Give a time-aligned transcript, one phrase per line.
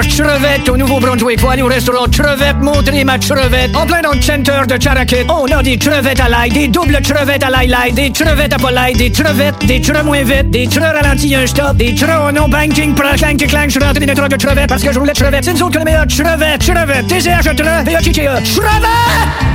[0.00, 1.40] Crevette au Nouveau-Brunswick.
[1.40, 3.74] Faut aller au restaurant Crevette, montrer ma crevette.
[3.76, 5.26] En plein dans le center de Charakit.
[5.28, 8.70] On a des crevettes à l'ail, des doubles crevettes à l'ail des crevettes à pas
[8.70, 12.32] l'ail, des crevettes, des creux moins vite, des creux ralentis un stop, des creux en
[12.32, 15.12] non banking, pra clang, clang, je suis rentré dans de crevettes parce que je voulais
[15.12, 15.44] crevettes.
[15.44, 17.44] C'est nous autres que les meilleurs crevettes, crevettes, TCH,
[17.84, 18.88] V-A-T-T-E, crevettes!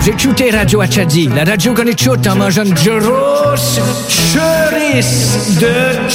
[0.04, 6.08] J'ai écouté Radio Achadi, la radio qu'on écoute en mangeant une grosse cherice de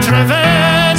[0.00, 0.73] crevettes.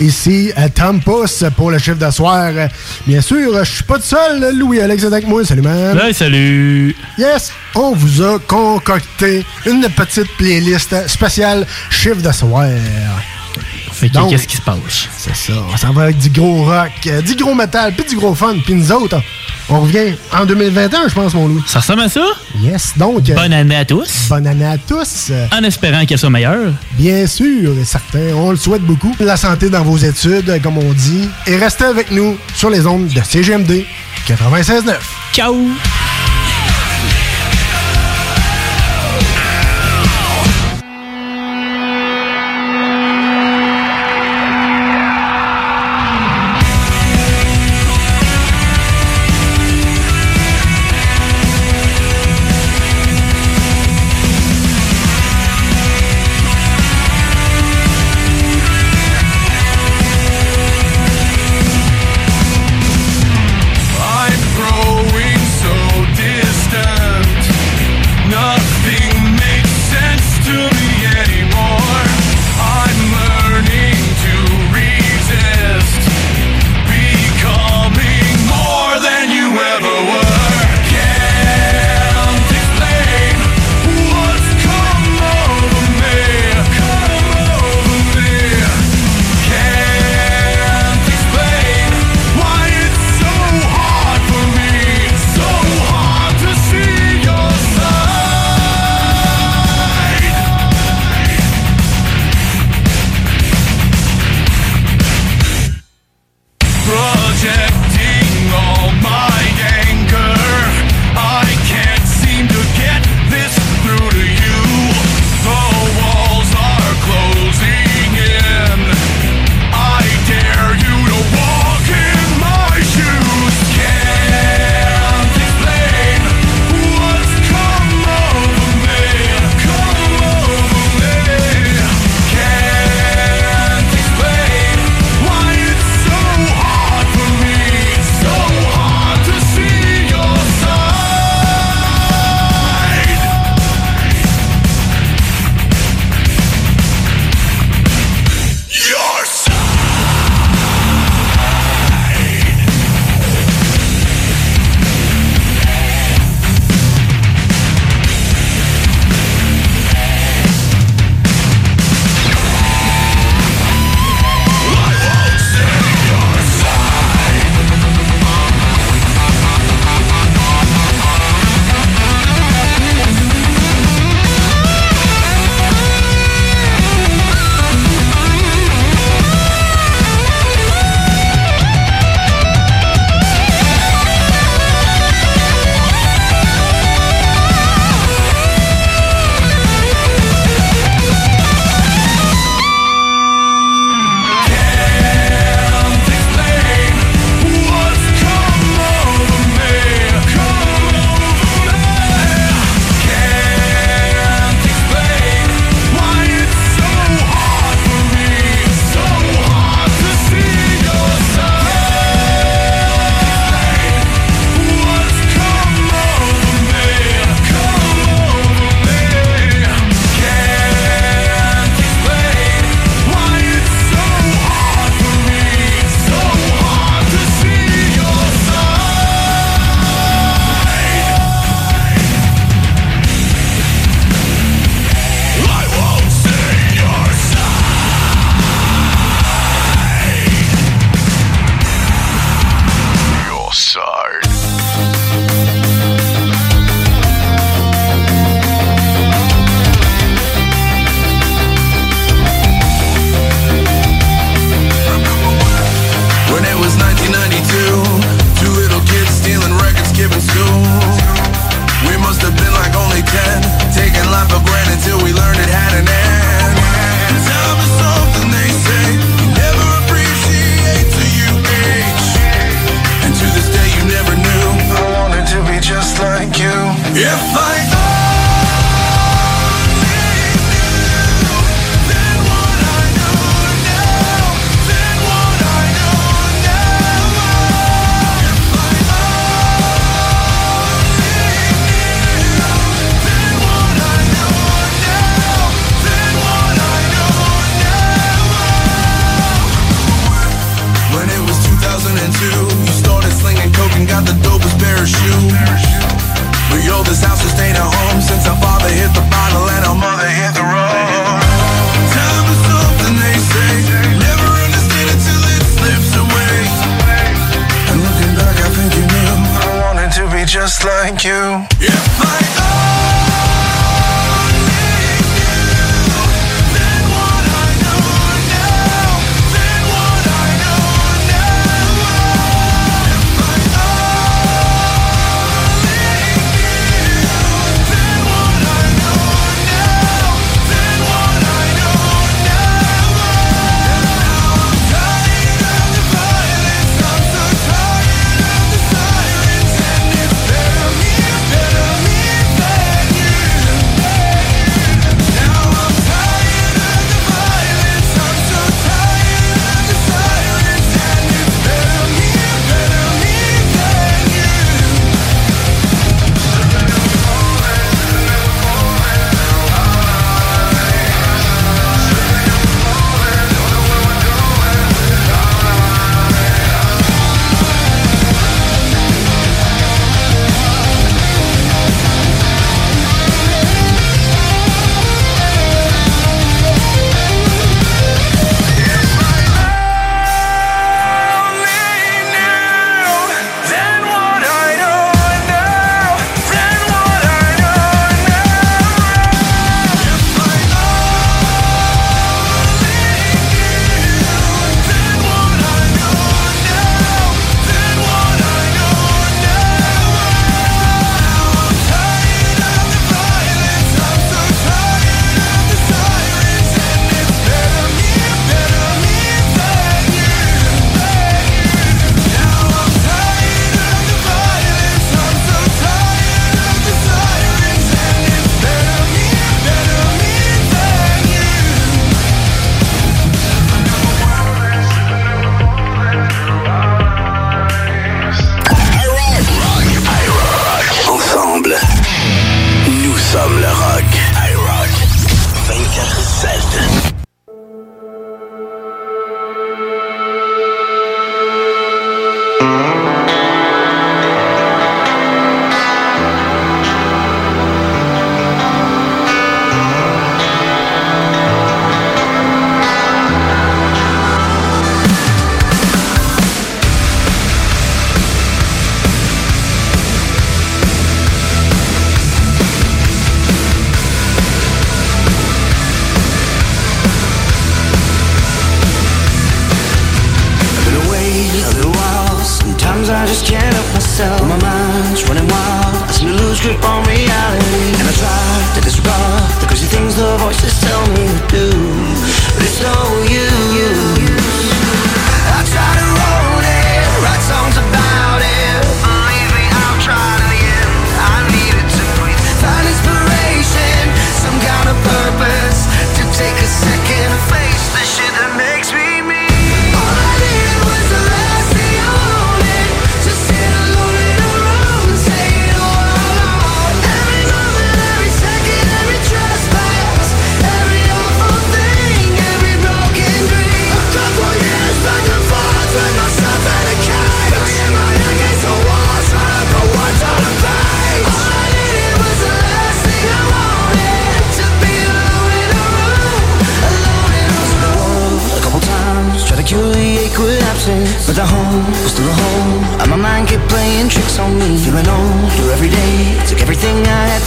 [0.00, 2.52] ici euh, Tom Pousse pour le chiffre d'asseoir.
[3.06, 4.56] Bien sûr, je suis pas tout seul.
[4.56, 5.44] Louis-Alex est avec moi.
[5.44, 5.98] Salut, man.
[5.98, 6.96] Hey, salut.
[7.18, 12.68] Yes, on vous a concocté une petite playlist spéciale chiffre d'asseoir.
[13.92, 15.08] Fait que qu'est-ce qui se passe?
[15.16, 15.52] C'est ça.
[15.76, 18.54] Ça va avec du gros rock, euh, du gros métal, puis du gros fun.
[18.64, 19.20] Puis nous autres,
[19.68, 21.62] on revient en 2021, je pense, mon Louis.
[21.66, 22.24] Ça ressemble à ça?
[22.60, 23.28] Yes, donc.
[23.30, 24.26] euh, Bonne année à tous.
[24.28, 25.28] Bonne année à tous.
[25.30, 26.72] Euh, En espérant qu'elle soit meilleure.
[26.92, 28.34] Bien sûr, et certain.
[28.34, 29.14] On le souhaite beaucoup.
[29.20, 31.28] La santé dans vos études, comme on dit.
[31.46, 33.84] Et restez avec nous sur les ondes de CGMD
[34.26, 34.94] 96.9.
[35.32, 35.54] Ciao!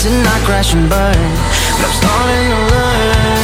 [0.01, 1.31] to not crash and burn.
[1.77, 3.37] But I'm starting to learn.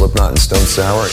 [0.00, 1.04] Slipknot and Stone Sour.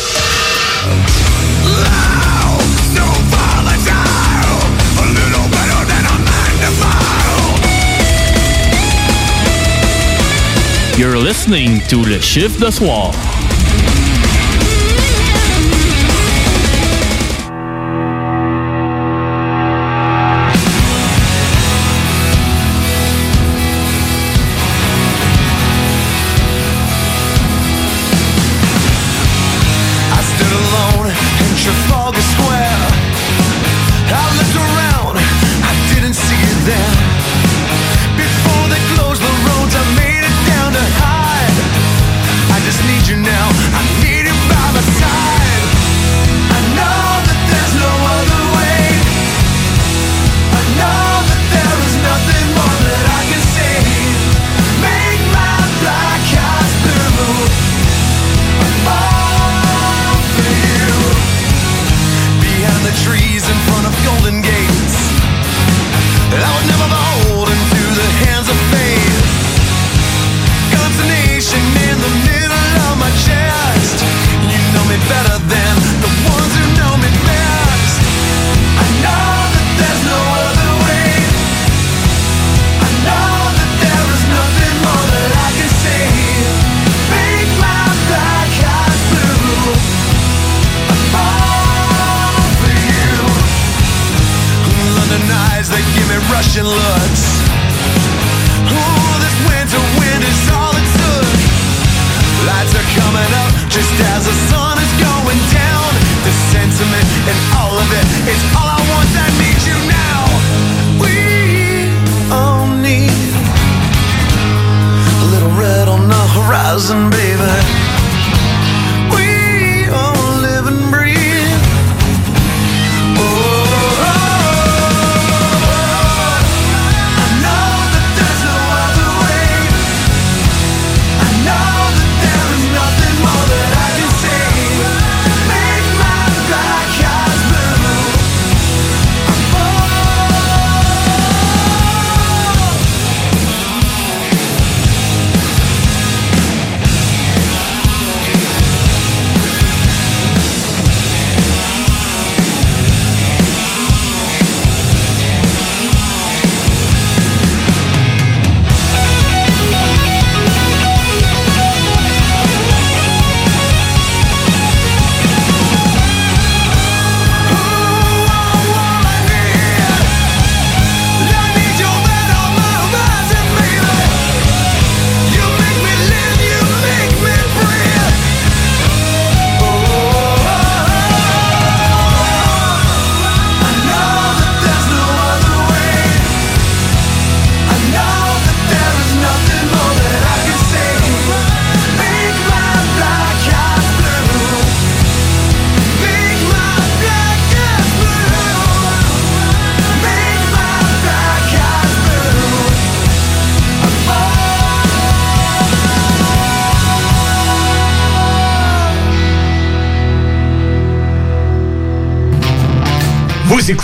[10.97, 13.13] You're listening to Le Chiffre de Soir.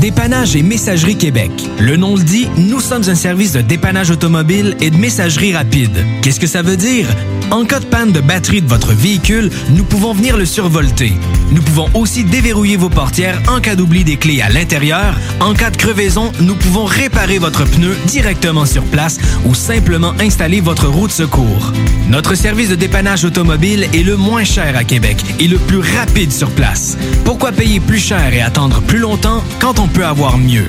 [0.00, 1.50] Dépannage et Messagerie Québec.
[1.78, 5.94] Le nom le dit, nous sommes un service de dépannage automobile et de messagerie rapide.
[6.22, 7.06] Qu'est-ce que ça veut dire?
[7.50, 11.12] En cas de panne de batterie de votre véhicule, nous pouvons venir le survolter.
[11.50, 15.16] Nous pouvons aussi déverrouiller vos portières en cas d'oubli des clés à l'intérieur.
[15.40, 20.60] En cas de crevaison, nous pouvons réparer votre pneu directement sur place ou simplement installer
[20.60, 21.72] votre roue de secours.
[22.08, 26.30] Notre service de dépannage automobile est le moins cher à Québec et le plus rapide
[26.30, 26.96] sur place.
[27.24, 30.68] Pourquoi payer plus cher et attendre plus longtemps quand on peut avoir mieux?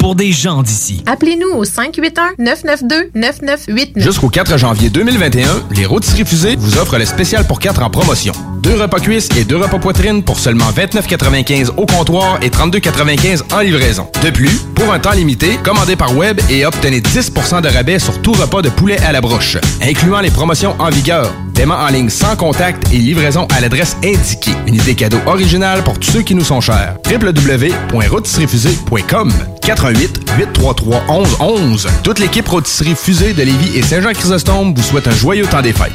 [0.00, 1.02] pour des gens d'ici.
[1.06, 3.92] Appelez-nous au 581-992-9989.
[3.96, 8.32] Jusqu'au 4 janvier 2021, les rôtisseries fusées vous offrent le spécial pour 4 en promotion.
[8.62, 13.60] Deux repas cuisses et deux repas poitrine pour seulement 29,95 au comptoir et 32,95 en
[13.60, 14.06] livraison.
[14.24, 18.22] De plus, pour un temps limité, commandez par web et obtenez 10% de rabais sur
[18.22, 21.30] tout repas de poulet à la broche, incluant les promotions en vigueur.
[21.54, 24.54] Paiement en ligne sans contact et livraison à l'adresse indiquée.
[24.66, 26.96] Une idée cadeau originale pour tous ceux qui nous sont chers.
[27.06, 29.30] www.rôtisseriefusée.com
[29.62, 31.04] 88 833
[31.38, 35.72] 11 Toute l'équipe Rôtisserie Fusée de Lévis et Saint-Jean-Chrysostome vous souhaite un joyeux temps des
[35.72, 35.92] fêtes.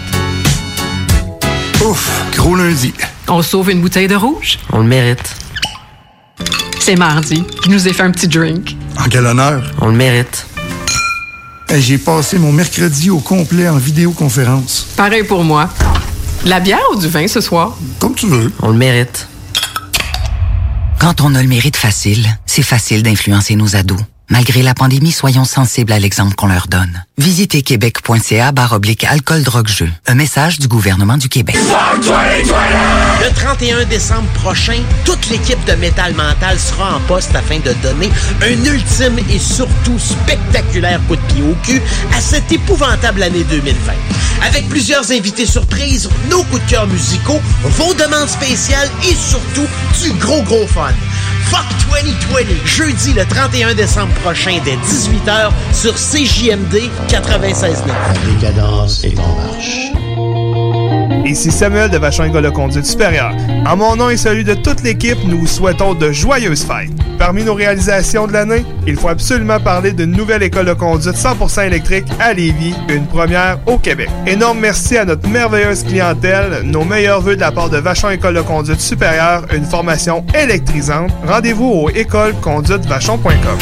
[1.84, 2.94] Ouf, gros lundi.
[3.28, 4.60] On sauve une bouteille de rouge?
[4.72, 5.36] On le mérite.
[6.80, 7.44] C'est mardi.
[7.64, 8.76] Je nous ai fait un petit drink.
[9.00, 9.64] En quel honneur?
[9.82, 10.46] On le mérite.
[11.70, 14.88] Hey, J'ai passé mon mercredi au complet en vidéoconférence.
[14.96, 15.70] Pareil pour moi.
[16.44, 17.76] De La bière ou du vin ce soir?
[18.00, 18.52] Comme tu veux.
[18.62, 19.28] On le mérite.
[21.00, 24.00] Quand on a le mérite facile, c'est facile d'influencer nos ados.
[24.30, 27.04] Malgré la pandémie, soyons sensibles à l'exemple qu'on leur donne.
[27.18, 29.90] Visitez québec.ca barre oblique alcool drogue jeu.
[30.08, 31.58] Un message du gouvernement du Québec.
[31.58, 38.10] Le 31 décembre prochain, toute l'équipe de Métal Mental sera en poste afin de donner
[38.42, 41.82] un ultime et surtout spectaculaire coup de pied au cul
[42.16, 43.92] à cette épouvantable année 2020.
[44.48, 49.68] Avec plusieurs invités surprises, nos coups de cœur musicaux, vos demandes spéciales et surtout
[50.02, 50.94] du gros gros fun.
[51.50, 51.66] Fuck
[52.02, 57.88] 2020, jeudi le 31 décembre prochain dès 18h sur CJMD 96.9.
[57.88, 59.92] La décadence est en marche.
[61.26, 63.34] Ici Samuel de Vachon École de Conduite Supérieure.
[63.66, 66.92] En mon nom et celui de toute l'équipe, nous vous souhaitons de joyeuses fêtes.
[67.18, 71.66] Parmi nos réalisations de l'année, il faut absolument parler d'une nouvelle école de conduite 100%
[71.66, 74.10] électrique à Lévis, une première au Québec.
[74.28, 78.36] Énorme merci à notre merveilleuse clientèle, nos meilleurs voeux de la part de Vachon École
[78.36, 81.12] de Conduite Supérieure, une formation électrisante.
[81.26, 83.58] Rendez-vous au écoleconduitevachon.com.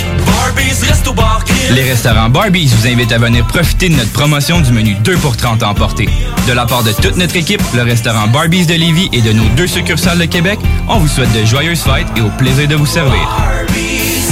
[1.72, 5.38] Les restaurants Barbies vous invitent à venir profiter de notre promotion du menu 2 pour
[5.38, 6.10] 30 à emporter.
[6.48, 9.48] De la part de toute notre équipe, le restaurant Barbies de Lévis et de nos
[9.56, 12.86] deux succursales de Québec, on vous souhaite de joyeuses fêtes et au plaisir de vous
[12.86, 13.30] servir.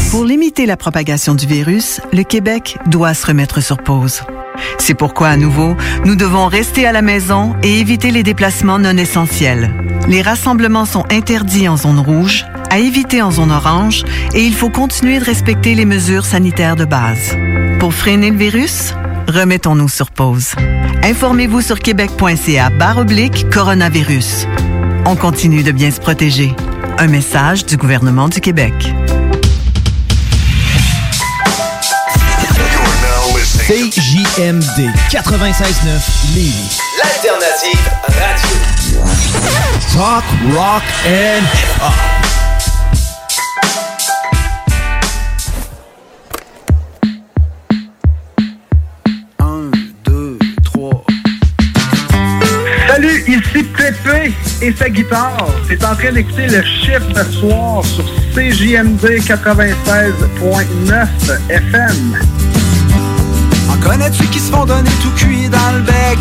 [0.09, 4.21] Pour limiter la propagation du virus, le Québec doit se remettre sur pause.
[4.77, 8.97] C'est pourquoi, à nouveau, nous devons rester à la maison et éviter les déplacements non
[8.97, 9.71] essentiels.
[10.07, 14.69] Les rassemblements sont interdits en zone rouge, à éviter en zone orange, et il faut
[14.69, 17.37] continuer de respecter les mesures sanitaires de base.
[17.79, 18.93] Pour freiner le virus,
[19.27, 20.53] remettons-nous sur pause.
[21.03, 24.47] Informez-vous sur québec.ca barre oblique coronavirus.
[25.05, 26.53] On continue de bien se protéger.
[26.97, 28.73] Un message du gouvernement du Québec.
[33.71, 36.77] CJMD 96.9 Lévis.
[36.97, 38.57] L'alternative radio.
[39.93, 42.30] Talk, rock and hip-hop.
[53.41, 55.47] Ici Pépé et sa guitare.
[55.67, 58.03] C'est en train d'écouter le chiffre de soir sur
[58.35, 61.07] CJMD 96.9
[61.49, 62.17] FM.
[63.69, 66.19] En connais-tu qui se font donner tout cuit dans le bec?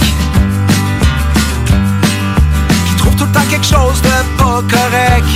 [2.87, 5.27] Qui trouvent tout le temps quelque chose de pas correct?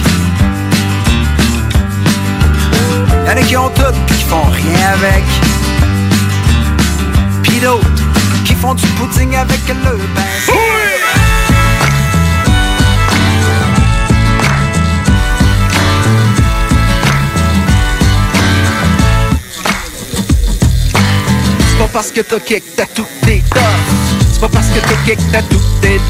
[3.26, 5.24] Y'en a qui ont tout pis qui font rien avec.
[7.42, 7.88] Pis d'autres
[8.44, 10.73] qui font du pudding avec le bain.
[21.86, 23.42] Pas parce que t'as kick, t'as tout des.
[24.32, 26.00] C'est pas parce que t'as kick, t'as tout des.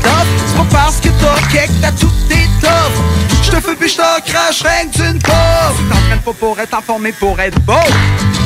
[0.47, 2.97] C'est pas parce que t'as kick, t'as tout des tough.
[3.43, 5.75] J'te fais puis j'te crache, rien que tu ne pauvre.
[5.77, 7.73] Tu t'entraînes pas pour être informé, pour être beau.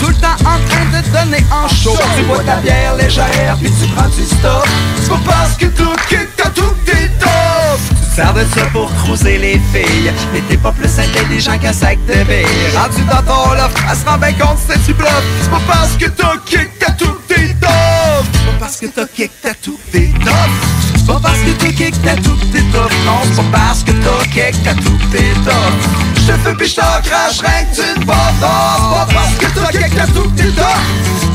[0.00, 1.96] Tout le temps en train de te donner en chaud.
[2.16, 4.66] Tu bois ta bière légère, puis tu prends du stop.
[5.02, 7.10] C'est pas parce que t'as kick, t'as tout des.
[7.20, 11.98] Tu Faire de ça pour cruiser les filles Mais t'es pas plus intelligent qu'un sac
[12.06, 15.50] de billes Rendu dans ton loft, elle se rend bien compte c'est du bluff C'est
[15.50, 17.17] pas parce que t'as kick t'as tout
[18.68, 20.32] parce que t'as kick t'as tout tough
[20.94, 24.24] C'est pas parce que t'as kick t'as tout tough Non, c'est pas parce que t'as
[24.24, 25.54] kick t'as tout tough
[26.16, 29.34] Je te fais pis je t'en crache rien que tu ne pas C'est pas parce
[29.36, 30.80] que t'as kick t'as tout tough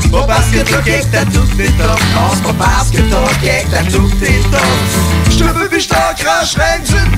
[0.00, 3.34] C'est pas parce que t'as kick t'as tout tough Non, c'est pas parce que t'as
[3.40, 4.60] kick t'as tout tough
[5.28, 7.14] Je te fais pis je t'en crache rien que tu ne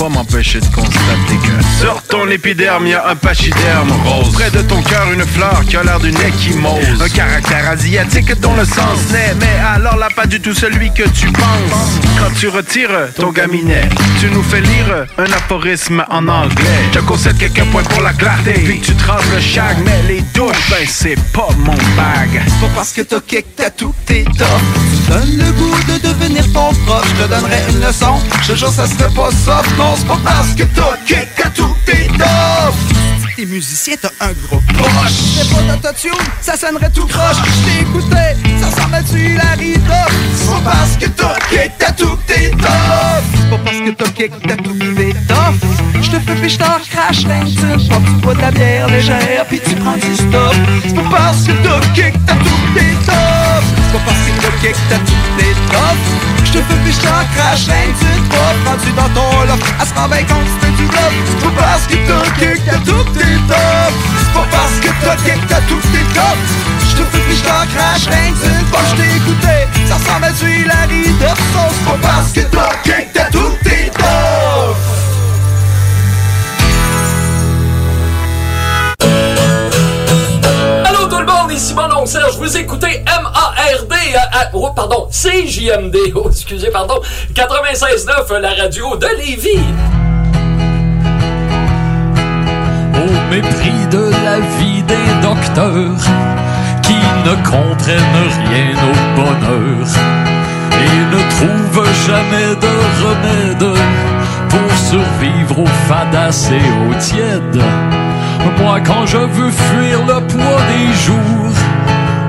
[0.00, 4.32] pas m'empêcher de constater que sur ton épiderme, y a un pachyderme rose.
[4.32, 7.02] Près de ton cœur, une fleur qui a l'air d'une échymose.
[7.02, 11.06] Un caractère asiatique dont le sens naît, mais alors là, pas du tout celui que
[11.10, 12.00] tu penses.
[12.18, 16.88] Quand tu retires ton gaminet, tu nous fais lire un aphorisme en anglais.
[16.94, 20.70] Je concède quelques points pour la clarté, puis tu traces le shag, mais les douches,
[20.70, 22.42] ben c'est pas mon bag.
[22.46, 26.08] C'est pas parce que t'as kick t'as tout tes tough Tu donnes le goût de
[26.08, 29.89] devenir ton prof Je te donnerai une leçon Je jure ça serait pas soft Non
[29.96, 32.74] c'est pas parce que t'as kick t'as tout tes tough
[33.36, 37.36] T'es musicien t'as un gros proche C'est pas d'autotune ça sonnerait tout croche.
[37.36, 38.16] Je t'ai écouté
[38.60, 42.50] ça ressemble à du Larry Duff C'est pas parce que t'as kick t'as tout tes
[42.50, 46.48] tough C'est pas parce que t'as kick t'as tout tes tough Je te fais pis
[46.50, 50.14] je t'en crache rien que tu bois de la bière légère Puis tu prends du
[50.14, 50.54] stop
[50.86, 53.10] C'est pas parce que t'as kick t'as tout tes
[53.92, 56.00] pas parce t'as kick t'as tout tes tough
[56.44, 59.64] Je te fais pis je t'en crache rien tu Pas rendu dans ton loft.
[59.80, 62.78] Elle se rend bien compte c'était du bluff C'est pas parce que t'as kick t'as
[62.78, 66.40] tout tes tough C'est pas parce que t'as kick t'as tout tes tough
[66.90, 69.54] Je te fais pis je t'en crache rien que tu Pas je t'ai écouté.
[69.88, 71.40] Ça ressemble à du Hilary Duff
[71.74, 74.39] C'est pas parce kick t'as tout tes tough
[81.60, 85.98] tout le monde, ici mon oncle Serge, vous écoutez M-A-R-D, euh, euh, oh, pardon, C-J-M-D,
[86.14, 87.00] oh, excusez, pardon,
[87.34, 89.58] 96.9, la radio de Lévis.
[92.94, 96.02] Au mépris de la vie des docteurs
[96.82, 99.86] qui ne comprennent rien au bonheur
[100.72, 103.78] et ne trouvent jamais de remède
[104.48, 107.62] pour survivre aux fadas et aux tièdes.
[108.58, 111.56] Moi, quand je veux fuir le poids des jours,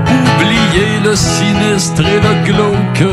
[0.08, 3.12] oublier le sinistre et le glauque,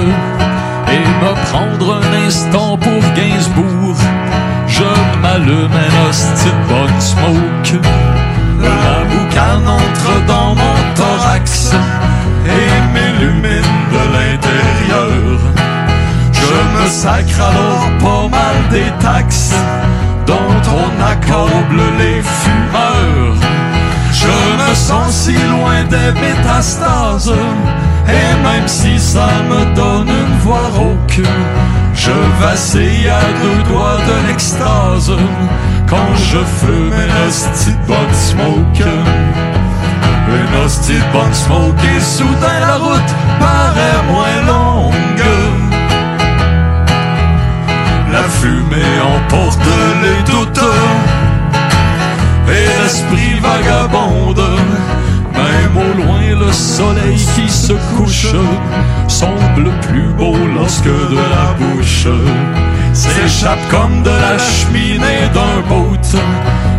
[0.90, 3.96] et me prendre un instant pour Gainsbourg,
[4.66, 4.84] je
[5.20, 7.80] m'allume un hostie bonne smoke.
[8.62, 11.72] La boucane entre dans mon thorax
[12.46, 15.40] et m'illumine de l'intérieur.
[16.32, 19.54] Je me sacre alors pas mal des taxes
[20.28, 23.36] dont on accable les fumeurs.
[24.12, 27.32] Je me sens si loin des métastases,
[28.06, 31.22] et même si ça me donne une voix rauque,
[31.94, 35.12] je vacille à deux doigts de l'extase
[35.88, 38.88] quand je fume une hostie de bonne smoke.
[40.28, 44.67] Une hostie de bonne smoke et soudain la route paraît moins longue.
[48.40, 49.61] Fumée emporte
[50.03, 50.61] les doutes
[52.48, 54.44] et l'esprit vagabonde.
[55.35, 58.35] Même au loin, le soleil qui se couche
[59.07, 62.07] semble plus beau lorsque de la bouche
[62.92, 66.18] s'échappe comme de la cheminée d'un boat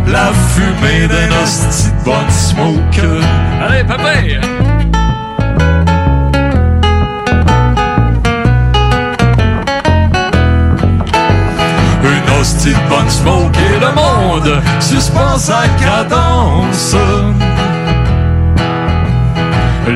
[0.06, 3.22] la fumée d'un hostie de smoke.
[3.62, 4.59] Allez, papa!
[12.40, 12.74] Hostie
[13.08, 16.96] smoke et le monde suspend sa cadence.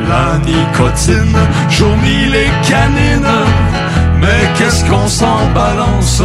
[0.09, 1.39] La nicotine
[1.71, 3.37] jaunit les canines,
[4.21, 6.23] mais qu'est-ce qu'on s'en balance?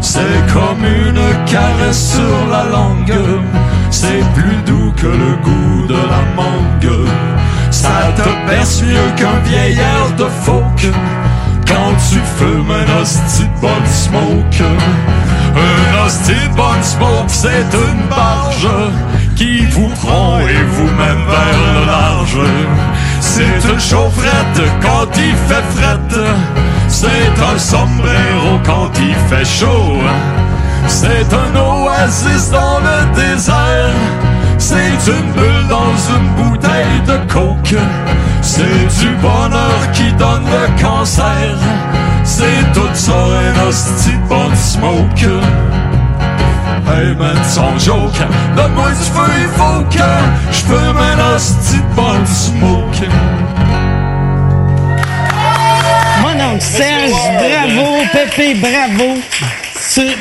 [0.00, 3.18] C'est comme une caresse sur la langue,
[3.90, 7.08] c'est plus doux que le goût de la mangue.
[7.70, 10.86] Ça te berce mieux qu'un vieil air de folk
[11.66, 14.64] quand tu fumes un hostie de smoke.
[15.56, 18.68] Un hostie de smoke, c'est une barge
[19.34, 22.38] qui vous prend et vous mène vers le large.
[23.20, 26.26] C'est une chaufferette quand il fait frette.
[26.88, 29.98] C'est un sombrero quand il fait chaud.
[30.86, 33.94] C'est un oasis dans le désert.
[34.58, 37.76] C'est une bulle dans une bouteille de coke.
[38.48, 38.62] C'est
[39.00, 41.58] du bonheur qui donne le cancer.
[42.22, 45.26] C'est tout ça un hostie bon smoke.
[46.88, 48.14] Hey man, son joke.
[48.56, 50.12] Donne-moi du feu, il faut que
[50.52, 53.08] j'fume un hostie bon smoke.
[56.22, 57.98] Mon oncle Serge, bravo.
[58.12, 59.65] Pépé, bravo.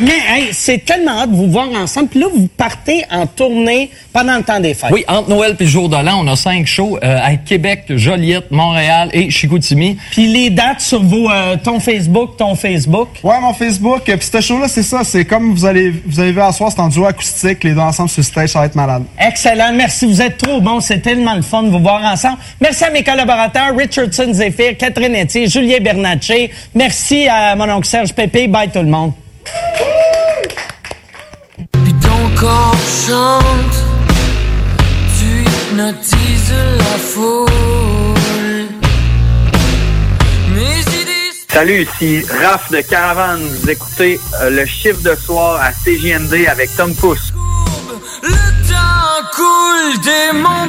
[0.01, 2.07] Mais hey, c'est tellement hâte de vous voir ensemble.
[2.07, 4.91] Puis là, vous partez en tournée pendant le temps des fêtes.
[4.91, 7.85] Oui, entre Noël et le jour de l'an, on a cinq shows euh, à Québec,
[7.89, 9.97] Joliette, Montréal et Chicoutimi.
[10.11, 13.09] Puis les dates sur vos, euh, ton Facebook, ton Facebook.
[13.23, 14.03] Ouais, mon Facebook.
[14.05, 15.03] Puis ce show-là, c'est ça.
[15.03, 17.63] C'est comme vous allez, vous avez vu à soir, c'est en duo acoustique.
[17.63, 19.03] Les deux ensemble sur stage, ça va être malade.
[19.19, 19.73] Excellent.
[19.73, 20.05] Merci.
[20.05, 20.79] Vous êtes trop bons.
[20.79, 22.37] C'est tellement le fun de vous voir ensemble.
[22.61, 26.51] Merci à mes collaborateurs, Richardson Zephyr, Catherine Etier, Julien Bernatchez.
[26.73, 28.47] Merci à mon oncle Serge Pépé.
[28.47, 29.13] Bye tout le monde.
[32.01, 32.75] Ton corps
[33.07, 33.77] chante,
[35.17, 37.55] tu hypnotises la foule.
[41.55, 43.41] Salut, ici Raph de Caravane.
[43.41, 47.31] Vous écoutez euh, le chiffre de soir à CJMD avec Tom Pousse.
[48.21, 48.29] Le
[48.67, 50.67] temps coule des mon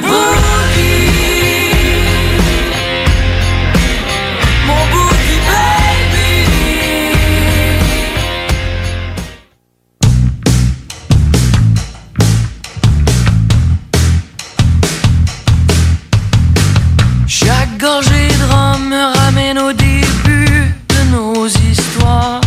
[17.87, 22.41] gorgée de rhum me ramène au début de nos histoires.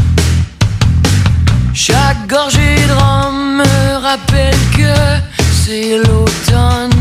[1.72, 4.96] Chaque gorgée de rhum me rappelle que
[5.62, 6.98] c'est l'automne.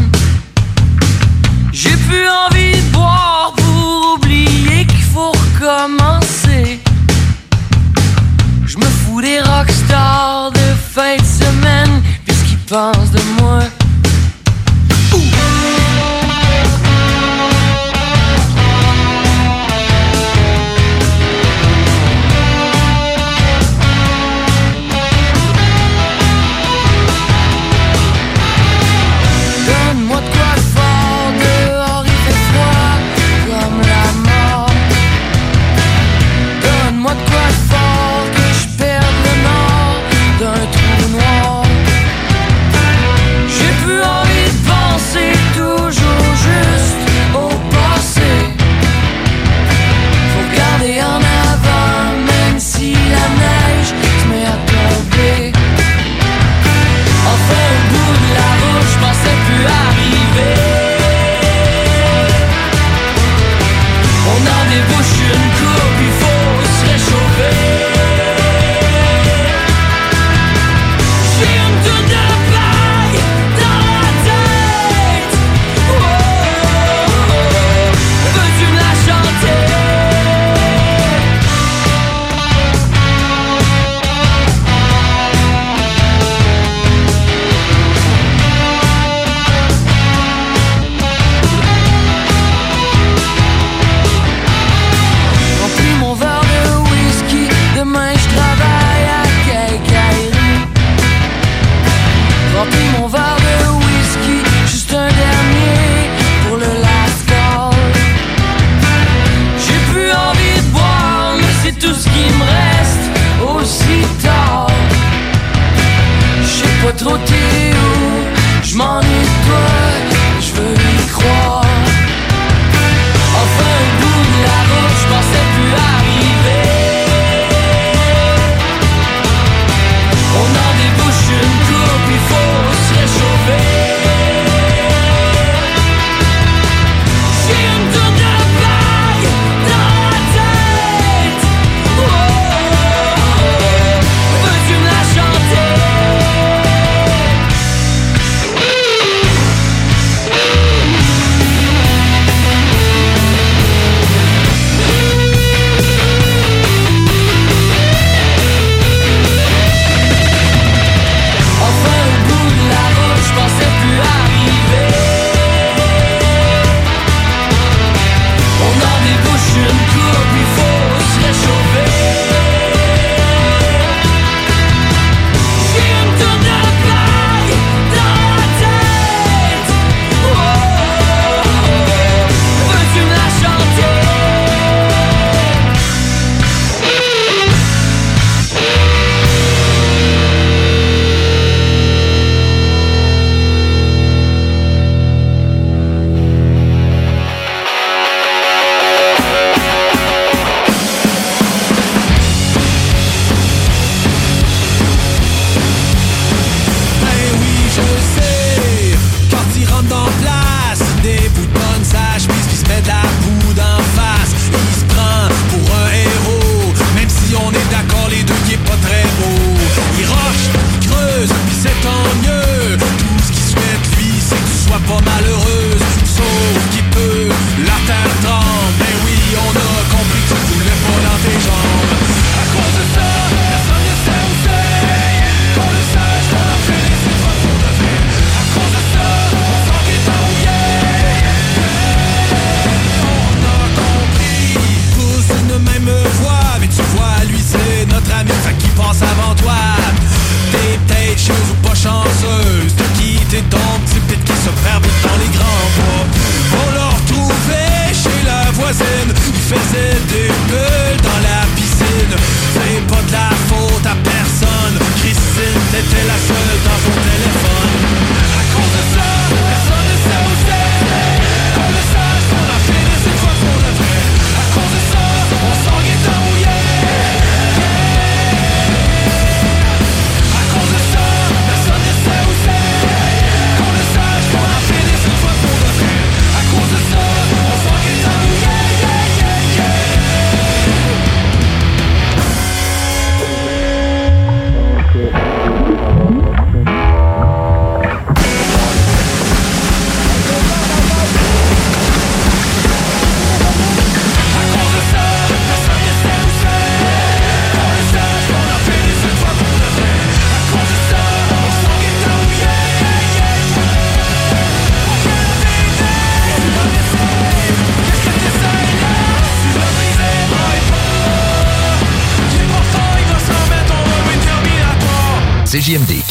[1.73, 6.79] J'ai plus envie de boire pour oublier qu'il faut recommencer.
[8.65, 13.63] Je me fous des rockstars de fin de semaine, puisqu'ils pensent de moi.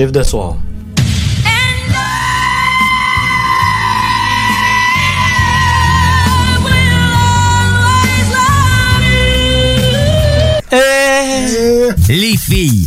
[0.00, 0.56] Chiffre de soir.
[12.08, 12.86] Les filles,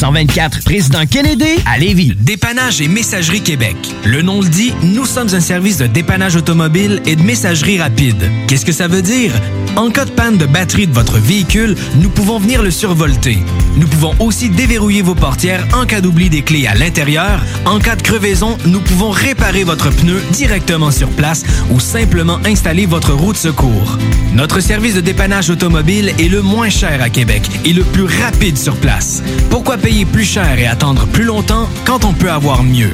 [0.01, 2.15] 124 Président Kennedy à Lévis.
[2.15, 3.75] Dépannage et Messagerie Québec.
[4.03, 8.31] Le nom le dit, nous sommes un service de dépannage automobile et de messagerie rapide.
[8.47, 9.31] Qu'est-ce que ça veut dire?
[9.75, 13.37] En cas de panne de batterie de votre véhicule, nous pouvons venir le survolter.
[13.77, 17.39] Nous pouvons aussi déverrouiller vos portières en cas d'oubli des clés à l'intérieur.
[17.65, 22.87] En cas de crevaison, nous pouvons réparer votre pneu directement sur place ou simplement installer
[22.87, 23.99] votre roue de secours.
[24.33, 28.57] Notre service de dépannage automobile est le moins cher à Québec et le plus rapide
[28.57, 29.21] sur place.
[29.49, 32.93] Pourquoi payer plus cher et attendre plus longtemps quand on peut avoir mieux?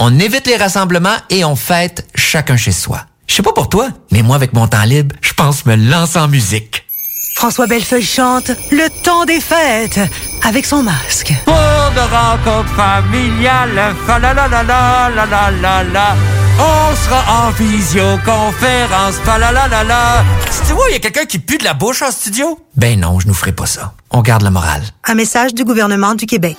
[0.00, 3.00] On évite les rassemblements et on fête chacun chez soi.
[3.26, 6.20] Je sais pas pour toi, mais moi avec mon temps libre, je pense me lancer
[6.20, 6.86] en musique.
[7.34, 9.98] François Bellefeuille chante Le temps des fêtes
[10.44, 11.34] avec son masque.
[11.44, 16.16] Pour de rencontres familiales, fa la la la la la la la la.
[16.60, 20.24] On sera en visioconférence, fa la la la la.
[20.64, 22.60] Tu vois, il y a quelqu'un qui pue de la bouche en studio?
[22.76, 23.94] Ben non, je nous ferai pas ça.
[24.10, 24.82] On garde le moral.
[25.08, 26.56] Un message du gouvernement du Québec.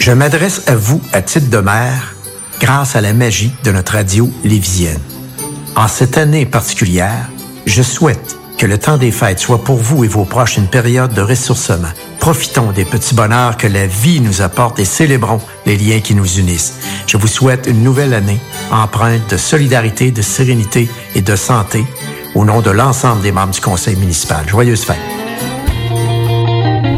[0.00, 2.15] Je m'adresse à vous à titre de maire
[2.60, 5.00] grâce à la magie de notre radio lévisienne.
[5.74, 7.28] En cette année particulière,
[7.66, 11.12] je souhaite que le temps des fêtes soit pour vous et vos proches une période
[11.12, 11.90] de ressourcement.
[12.20, 16.38] Profitons des petits bonheurs que la vie nous apporte et célébrons les liens qui nous
[16.38, 16.74] unissent.
[17.06, 18.40] Je vous souhaite une nouvelle année
[18.70, 21.84] empreinte de solidarité, de sérénité et de santé
[22.34, 24.48] au nom de l'ensemble des membres du conseil municipal.
[24.48, 24.96] Joyeuses fêtes!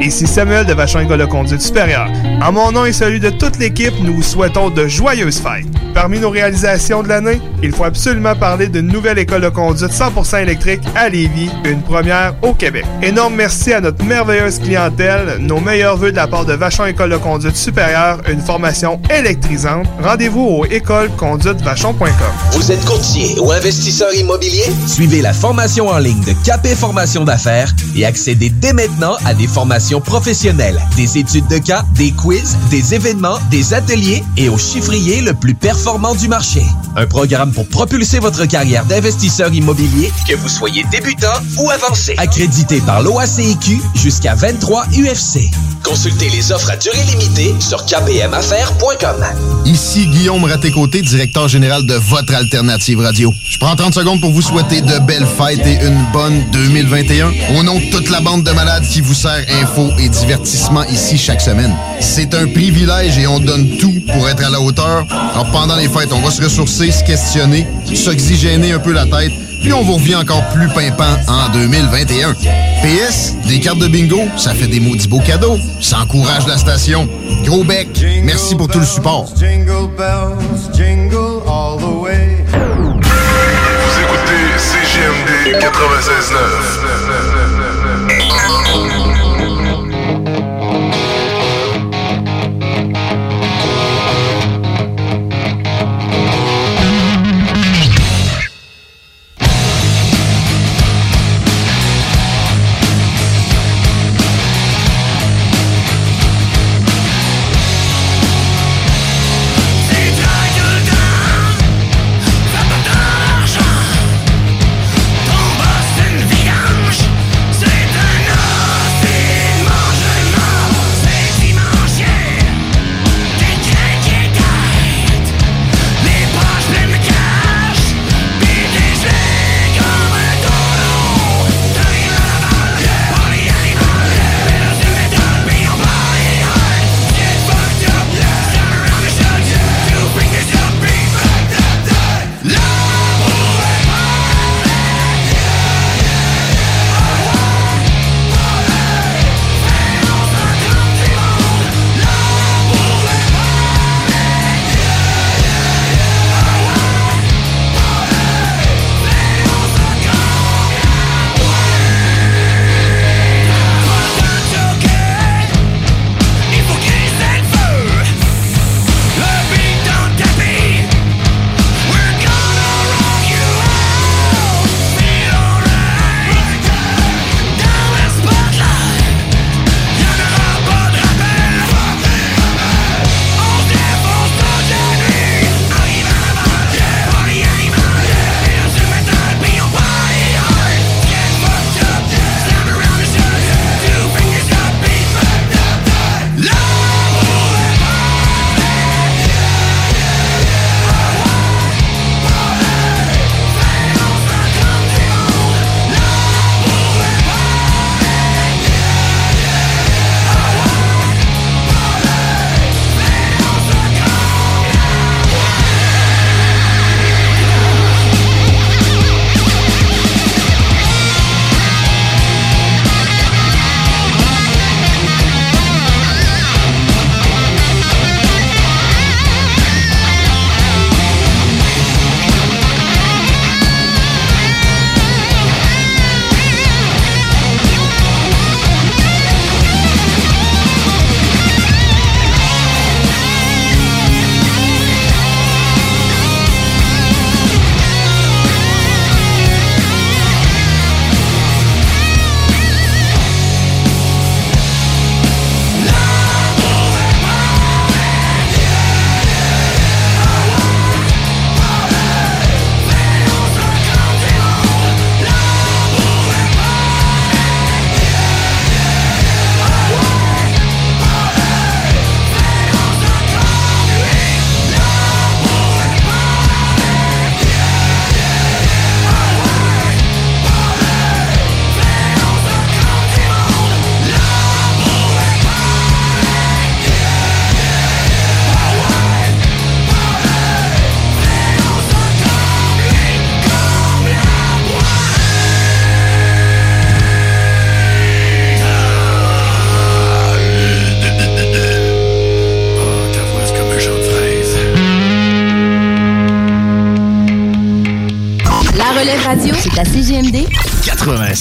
[0.01, 2.09] Ici Samuel de Vachon École de Conduite Supérieure.
[2.41, 5.67] En mon nom et celui de toute l'équipe, nous vous souhaitons de joyeuses fêtes.
[5.93, 10.43] Parmi nos réalisations de l'année, il faut absolument parler d'une nouvelle école de conduite 100%
[10.43, 12.85] électrique à Lévis, une première au Québec.
[13.03, 17.11] Énorme merci à notre merveilleuse clientèle, nos meilleurs voeux de la part de Vachon École
[17.11, 19.87] de Conduite Supérieure, une formation électrisante.
[20.01, 22.09] Rendez-vous au écoleconduitevachon.com.
[22.53, 24.65] Vous êtes courtier ou investisseur immobilier?
[24.87, 29.49] Suivez la formation en ligne de Capé Formation d'affaires et accédez dès maintenant à des
[29.49, 35.23] formations professionnelles, des études de cas, des quiz, des événements, des ateliers et au chiffrier
[35.23, 36.63] le plus performant du marché.
[36.97, 42.15] Un programme pour propulser votre carrière d'investisseur immobilier, que vous soyez débutant ou avancé.
[42.19, 45.51] Accrédité par l'OACIQ jusqu'à 23 UFC.
[45.83, 49.25] Consultez les offres à durée limitée sur kpmaffaires.com.
[49.65, 53.33] Ici Guillaume Raté-Côté, directeur général de votre alternative radio.
[53.45, 57.33] Je prends 30 secondes pour vous souhaiter de belles fêtes et une bonne 2021.
[57.59, 61.17] Au nom de toute la bande de malades qui vous sert info et divertissement ici
[61.17, 61.75] chaque semaine.
[62.01, 65.07] C'est un privilège et on donne tout pour être à la hauteur.
[65.11, 69.33] Alors pendant les fêtes, on va se ressourcer, se questionner, s'oxygéner un peu la tête,
[69.63, 72.35] puis on vous revient encore plus pimpant en 2021.
[72.83, 75.57] PS, des cartes de bingo, ça fait des maudits beaux cadeaux.
[75.81, 77.09] Ça encourage la station.
[77.45, 77.89] Gros bec,
[78.23, 79.27] merci pour tout le support.
[79.37, 80.39] Jingle bells,
[80.77, 82.45] jingle all the way.
[82.53, 87.58] Vous écoutez CGMD 96.9.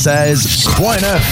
[0.08, 1.26] 96.9,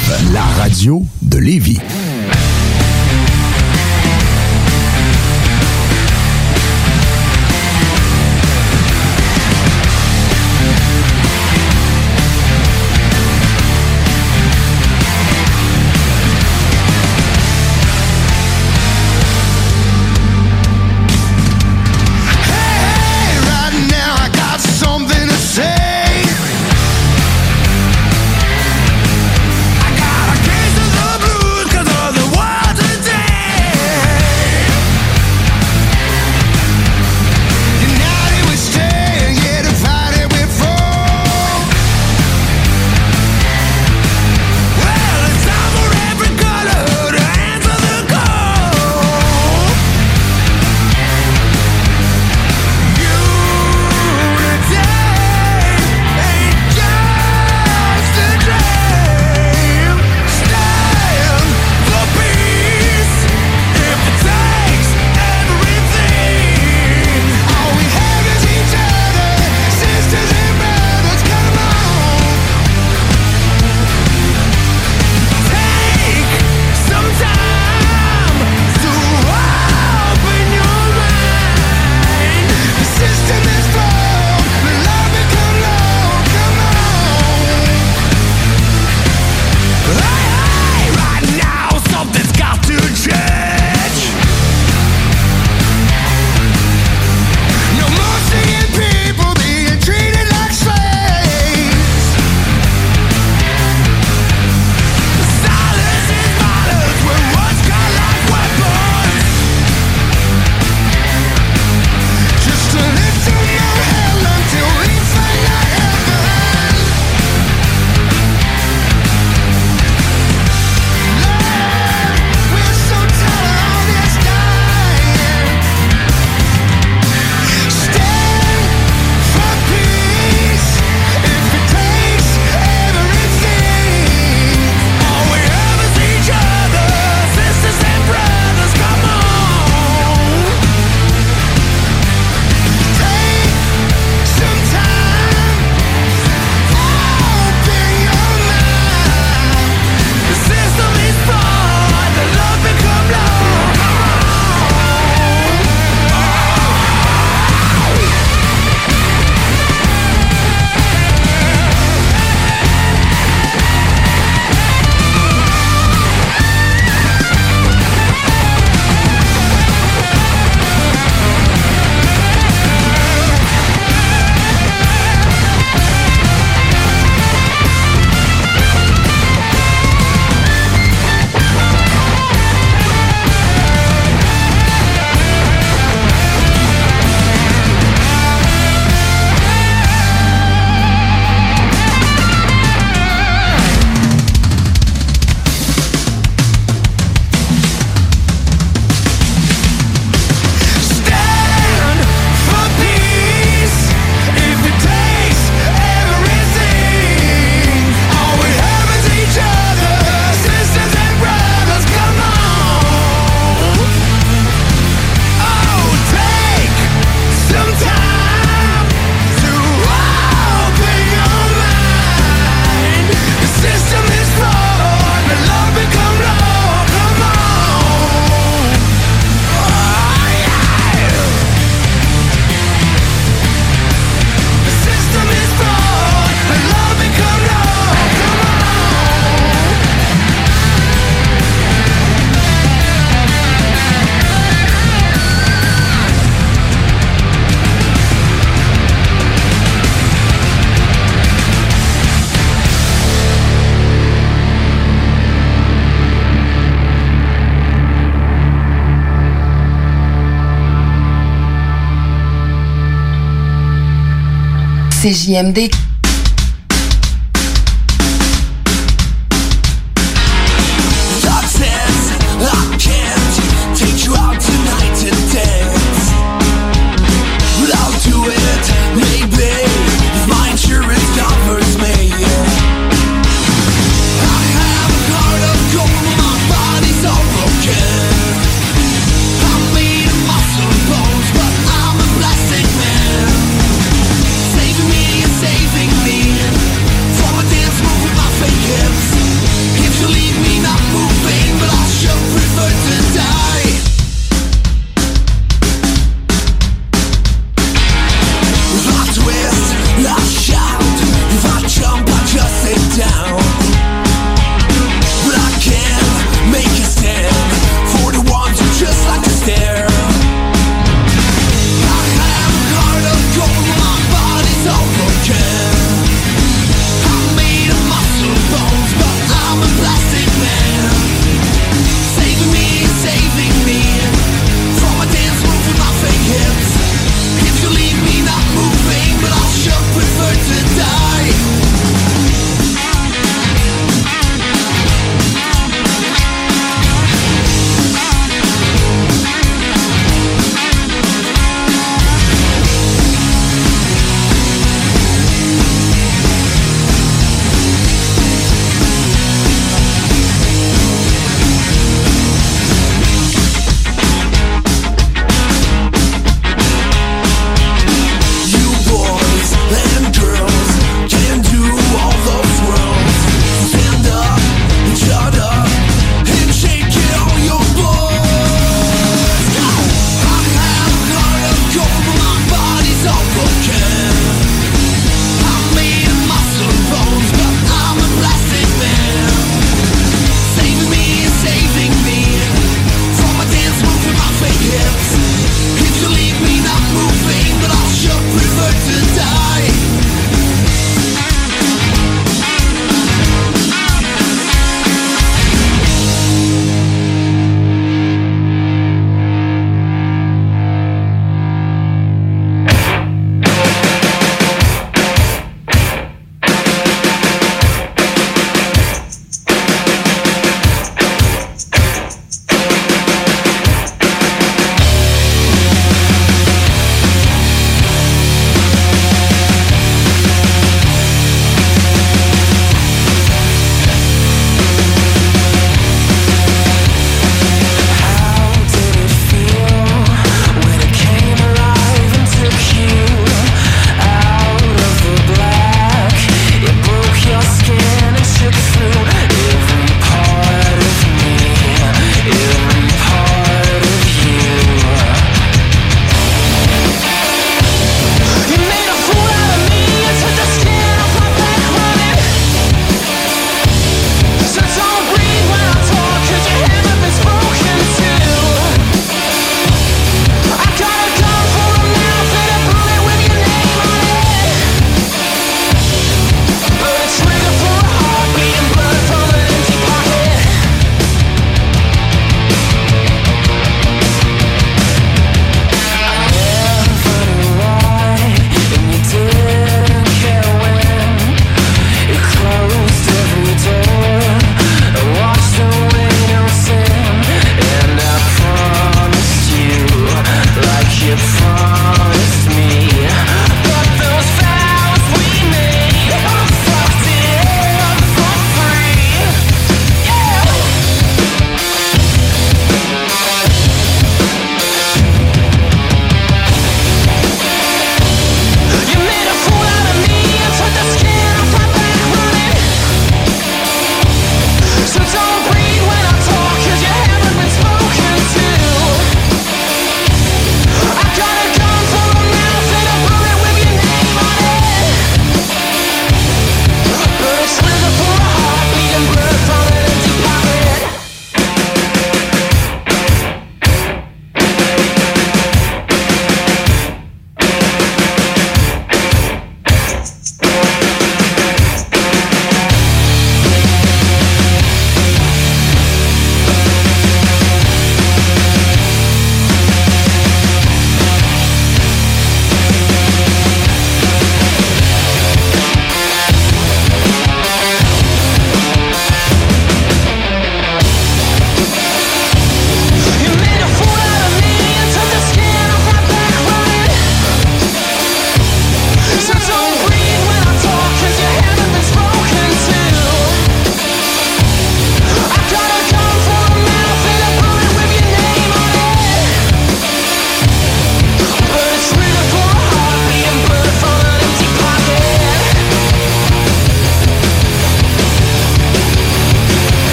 [265.06, 265.70] CJMD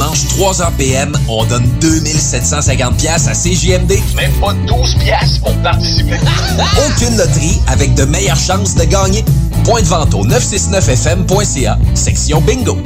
[0.00, 3.98] les dimanches, 3h PM, on donne 2750 pièces à CJMD.
[4.16, 6.16] Même pas 12 pièces pour participer.
[6.86, 9.24] Aucune loterie avec de meilleures chances de gagner.
[9.64, 12.78] Point de vente au 969fm.ca, section bingo.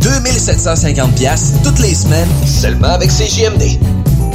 [0.00, 3.78] 2750 pièces toutes les semaines, seulement avec CJMD.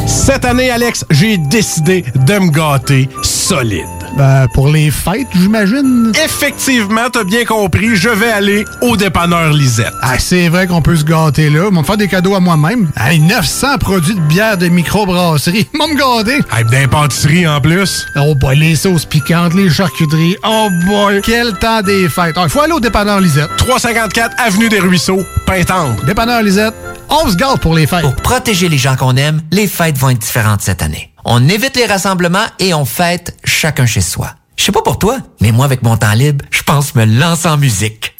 [0.07, 4.00] Cette année, Alex, j'ai décidé de me gâter solide.
[4.17, 6.11] Ben, pour les fêtes, j'imagine.
[6.23, 9.93] Effectivement, t'as bien compris, je vais aller au dépanneur Lisette.
[10.01, 11.67] Ah, c'est vrai qu'on peut se gâter là.
[11.69, 12.89] Ils vont me faire des cadeaux à moi-même.
[12.99, 15.67] Hey, 900 produits de bière de microbrasserie.
[15.73, 16.39] Ils vont me gâter.
[16.55, 18.05] Hey, d'impantisserie en plus.
[18.17, 20.35] Oh boy, les sauces piquantes, les charcuteries.
[20.45, 22.35] Oh boy, quel temps des fêtes.
[22.41, 23.49] Il faut aller au dépanneur Lisette.
[23.57, 26.03] 354 Avenue des Ruisseaux, Pintendre.
[26.05, 26.73] Dépanneur Lisette,
[27.09, 28.01] on se gâte pour les fêtes.
[28.01, 31.10] Pour protéger les gens qu'on aime, les fêtes vont être différentes cette année.
[31.25, 34.31] On évite les rassemblements et on fête chacun chez soi.
[34.57, 37.47] Je sais pas pour toi, mais moi, avec mon temps libre, je pense me lancer
[37.47, 38.15] en musique.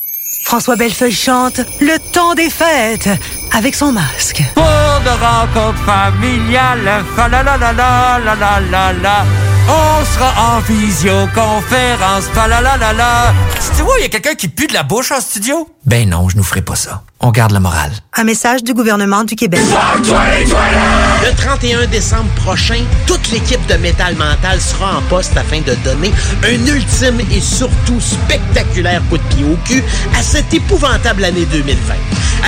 [0.45, 3.09] François Bellefeuille chante Le temps des fêtes
[3.53, 4.43] avec son masque.
[4.55, 9.50] Pour de rencontres familiales, fa la la la la la la la la.
[9.67, 13.33] On sera en visioconférence, fa la la la la.
[13.75, 15.69] Tu vois, il y a quelqu'un qui pue de la bouche en studio?
[15.85, 17.03] Ben non, je nous ferai pas ça.
[17.19, 17.91] On garde la morale.
[18.15, 19.61] Un message du gouvernement du Québec.
[19.63, 26.11] Le 31 décembre prochain, toute l'équipe de Métal Mental sera en poste afin de donner
[26.43, 29.83] un ultime et surtout spectaculaire coup de pied au cul
[30.17, 31.93] à cette épouvantable année 2020.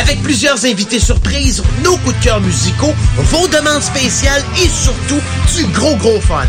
[0.01, 5.21] Avec plusieurs invités surprises, nos coups de cœur musicaux, vos demandes spéciales et surtout
[5.55, 6.47] du gros gros fun.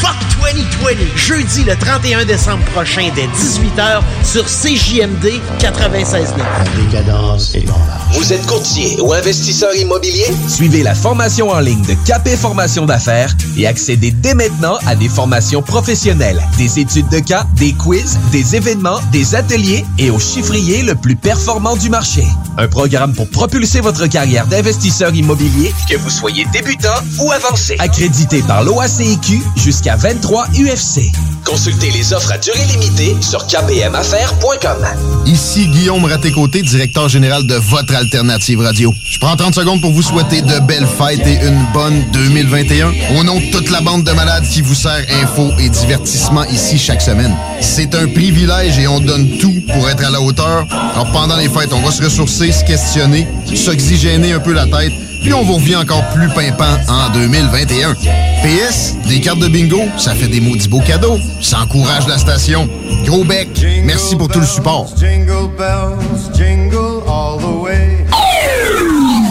[0.00, 0.16] Fuck
[0.54, 6.86] 2020, jeudi le 31 décembre prochain dès 18h sur CJMD 96.9.
[6.86, 7.64] Décadence et
[8.12, 10.24] Vous êtes courtier ou investisseur immobilier?
[10.48, 15.08] Suivez la formation en ligne de Capé Formation d'affaires et accédez dès maintenant à des
[15.08, 20.82] formations professionnelles, des études de cas, des quiz, des événements, des ateliers et au chiffrier
[20.82, 22.24] le plus performant du marché.
[22.56, 26.88] Un programme pour propulser votre carrière d'investisseur immobilier, que vous soyez débutant
[27.20, 27.76] ou avancé.
[27.78, 31.02] Accrédité par l'OACIQ jusqu'à 23 UFC.
[31.44, 34.86] Consultez les offres à durée limitée sur kbmaffaires.com.
[35.26, 38.94] Ici Guillaume Raté-Côté, directeur général de votre alternative radio.
[39.04, 42.92] Je prends 30 secondes pour vous souhaiter de belles fêtes et une bonne 2021.
[43.18, 46.78] Au nom de toute la bande de malades qui vous sert info et divertissement ici
[46.78, 47.34] chaque semaine.
[47.60, 50.66] C'est un privilège et on donne tout pour être à la hauteur.
[50.70, 54.92] Alors pendant les fêtes, on va se ressourcer, se questionner, s'oxygéner un peu la tête,
[55.22, 57.94] puis on vous revient encore plus pimpant en 2021.
[57.94, 61.18] PS, des cartes de bingo, ça fait des maudits beaux cadeaux.
[61.40, 62.68] Ça encourage la station.
[63.04, 63.48] Gros bec,
[63.84, 64.88] merci pour tout le support.
[64.96, 68.06] Jingle bells, jingle all the way.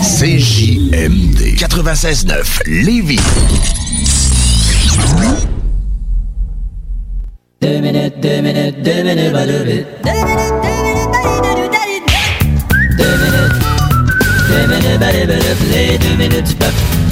[0.01, 3.19] CJMD 96.9 Lévis.
[7.61, 9.87] Deux minutes, deux minutes, deux minutes, deux minutes.
[10.03, 11.48] Deux minutes,
[14.59, 17.08] Deux minutes, bah, deux minutes, deux minutes du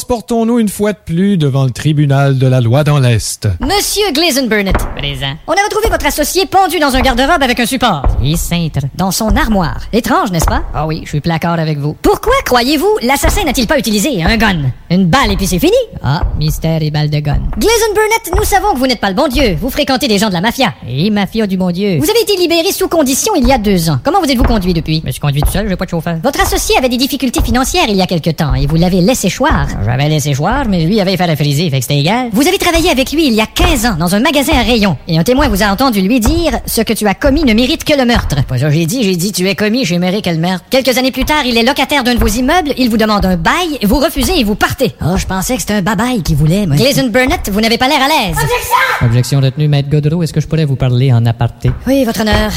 [0.00, 3.46] Transportons-nous une fois de plus devant le tribunal de la loi dans l'Est.
[3.60, 4.78] Monsieur Gleason Burnett.
[4.96, 5.34] Présent.
[5.46, 8.06] On a retrouvé votre associé pendu dans un garde-robe avec un support.
[8.24, 8.86] Et cintre.
[8.94, 9.82] Dans son armoire.
[9.92, 10.62] Étrange, n'est-ce pas?
[10.72, 11.98] Ah oui, je suis placard avec vous.
[12.00, 14.72] Pourquoi, croyez-vous, l'assassin n'a-t-il pas utilisé un gun?
[14.88, 15.76] Une balle et puis c'est fini?
[16.02, 17.42] Ah, mystère et balle de gun.
[17.58, 19.58] Gleason Burnett, nous savons que vous n'êtes pas le bon Dieu.
[19.60, 20.72] Vous fréquentez des gens de la mafia.
[20.88, 21.98] Et mafia du bon Dieu.
[21.98, 23.98] Vous avez été libéré sous condition il y a deux ans.
[24.02, 25.00] Comment vous êtes-vous conduit depuis?
[25.02, 26.16] Je me suis conduit tout seul, j'ai pas de chauffeur.
[26.22, 29.28] Votre associé avait des difficultés financières il y a quelque temps et vous l'avez laissé
[29.28, 29.66] choir.
[29.90, 32.28] J'avais laissé choir, mais lui avait fait la frisée, fait que c'était égal.
[32.32, 34.96] Vous avez travaillé avec lui il y a 15 ans dans un magasin à rayon
[35.08, 37.82] et un témoin vous a entendu lui dire ce que tu as commis ne mérite
[37.82, 38.36] que le meurtre.
[38.44, 40.64] Pas ça j'ai dit, j'ai dit tu es commis, j'ai mérité que le meurtre.
[40.70, 43.36] Quelques années plus tard, il est locataire d'un de vos immeubles, il vous demande un
[43.36, 44.92] bail, vous refusez et vous partez.
[45.04, 46.76] Oh, je pensais que c'était un babaille qui voulait, moi.
[46.76, 48.36] Gleason Burnett, vous n'avez pas l'air à l'aise.
[48.36, 49.06] Objection!
[49.06, 51.72] Objection retenue, Maître Godreau, est-ce que je pourrais vous parler en aparté?
[51.88, 52.52] Oui, votre honneur.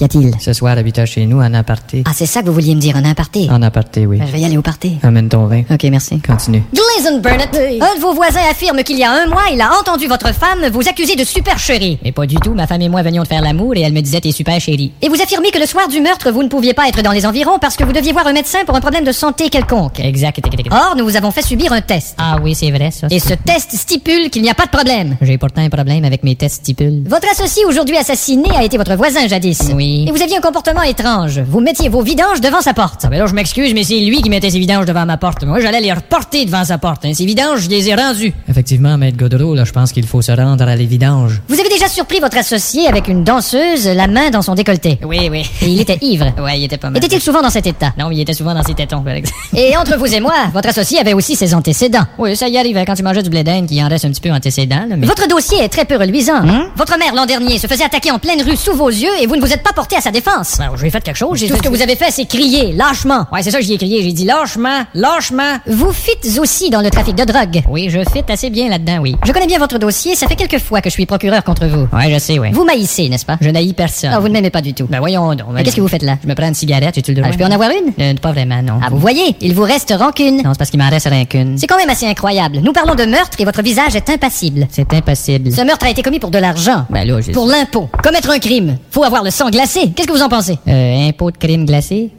[0.00, 0.32] Qu'y a-t-il?
[0.40, 2.04] Ce soir, à 8 h chez nous, en aparté.
[2.06, 3.50] Ah, c'est ça que vous vouliez me dire, un aparté?
[3.50, 4.16] En aparté, oui.
[4.16, 4.96] Ben, je vais y aller au party.
[5.02, 5.60] Amène ton vin.
[5.70, 6.18] Ok, merci.
[6.22, 6.62] Continue.
[6.72, 10.06] Gleason Burnett, un de vos voisins affirme qu'il y a un mois, il a entendu
[10.06, 11.98] votre femme vous accuser de supercherie.
[12.02, 12.54] Mais pas du tout.
[12.54, 14.92] Ma femme et moi venions de faire l'amour et elle me disait t'es super chérie.
[15.02, 17.26] Et vous affirmez que le soir du meurtre, vous ne pouviez pas être dans les
[17.26, 20.00] environs parce que vous deviez voir un médecin pour un problème de santé quelconque.
[20.00, 20.40] Exact.
[20.70, 22.14] Or, nous vous avons fait subir un test.
[22.16, 23.08] Ah oui, c'est vrai, ça.
[23.10, 25.18] Et ce test stipule qu'il n'y a pas de problème.
[25.20, 27.02] J'ai pourtant un problème avec mes tests stipules.
[27.06, 29.72] Votre associé aujourd'hui assassiné a été votre voisin jadis.
[29.74, 29.89] Oui.
[29.90, 31.40] Et vous aviez un comportement étrange.
[31.40, 33.00] Vous mettiez vos vidanges devant sa porte.
[33.04, 35.44] Ah ben là, je m'excuse, mais c'est lui qui mettait ses vidanges devant ma porte.
[35.44, 37.04] Moi, j'allais les reporter devant sa porte.
[37.04, 37.12] Hein.
[37.14, 38.32] Ces vidanges, je les ai rendus.
[38.48, 41.40] Effectivement, Maître Godreau, là, je pense qu'il faut se rendre à les vidanges.
[41.48, 44.98] Vous avez déjà surpris votre associé avec une danseuse, la main dans son décolleté.
[45.04, 45.42] Oui, oui.
[45.62, 46.26] Et il était ivre.
[46.40, 47.04] Ouais, il était pas mal.
[47.04, 47.92] Était-il souvent dans cet état?
[47.98, 49.36] Non, il était souvent dans ses tétons, par exemple.
[49.54, 52.06] Et entre vous et moi, votre associé avait aussi ses antécédents.
[52.16, 54.22] Oui, ça y arrivait quand il mangeait du blé d'Inde qui en reste un petit
[54.22, 55.06] peu antécédent, là, mais...
[55.06, 56.42] Votre dossier est très peu reluisant.
[56.48, 56.68] Hein?
[56.76, 59.36] Votre mère l'an dernier se faisait attaquer en pleine rue sous vos yeux et vous
[59.36, 60.60] ne vous êtes pas porté à sa défense.
[60.60, 62.74] Alors, j'ai fait quelque chose, j'ai Tout ce fait- que vous avez fait, c'est crier,
[62.74, 63.24] lâchement.
[63.32, 64.02] Ouais, c'est ça j'y ai crié.
[64.02, 65.56] J'ai dit lâchement, lâchement.
[65.66, 67.62] Vous fites aussi dans le trafic de drogue.
[67.66, 69.16] Oui, je fit assez bien là-dedans, oui.
[69.24, 71.88] Je connais bien votre dossier, ça fait quelques fois que je suis procureur contre vous.
[71.96, 72.50] Ouais, je sais, ouais.
[72.52, 73.38] Vous maïssez, n'est-ce pas?
[73.40, 74.10] Je n'haïs personne.
[74.12, 74.84] Ah, vous ne m'aimez pas du tout.
[74.86, 75.46] Ben voyons donc.
[75.54, 76.18] Mais qu'est-ce que vous faites là?
[76.22, 77.28] Je me prends une cigarette, j'ai-tu le droit?
[77.30, 77.94] Ah, je peux en avoir une?
[78.04, 78.80] Euh, pas vraiment, non.
[78.84, 80.42] Ah, vous voyez, il vous reste rancune.
[80.42, 81.56] Non, c'est parce qu'il m'en reste rien qu'une.
[81.56, 82.58] C'est quand même assez incroyable.
[82.62, 84.66] Nous parlons de meurtre et votre visage est impassible.
[84.70, 85.50] C'est impossible.
[85.52, 86.84] Ce meurtre a été commis pour de l'argent.
[86.90, 87.32] Ben là, j'ai...
[87.32, 87.88] Pour l'impôt.
[88.04, 88.76] Commettre un crime.
[88.90, 89.92] Faut avoir le sang glacé.
[89.94, 90.58] Qu'est-ce que vous en pensez?
[90.66, 92.10] Euh, impôt de crime glacé?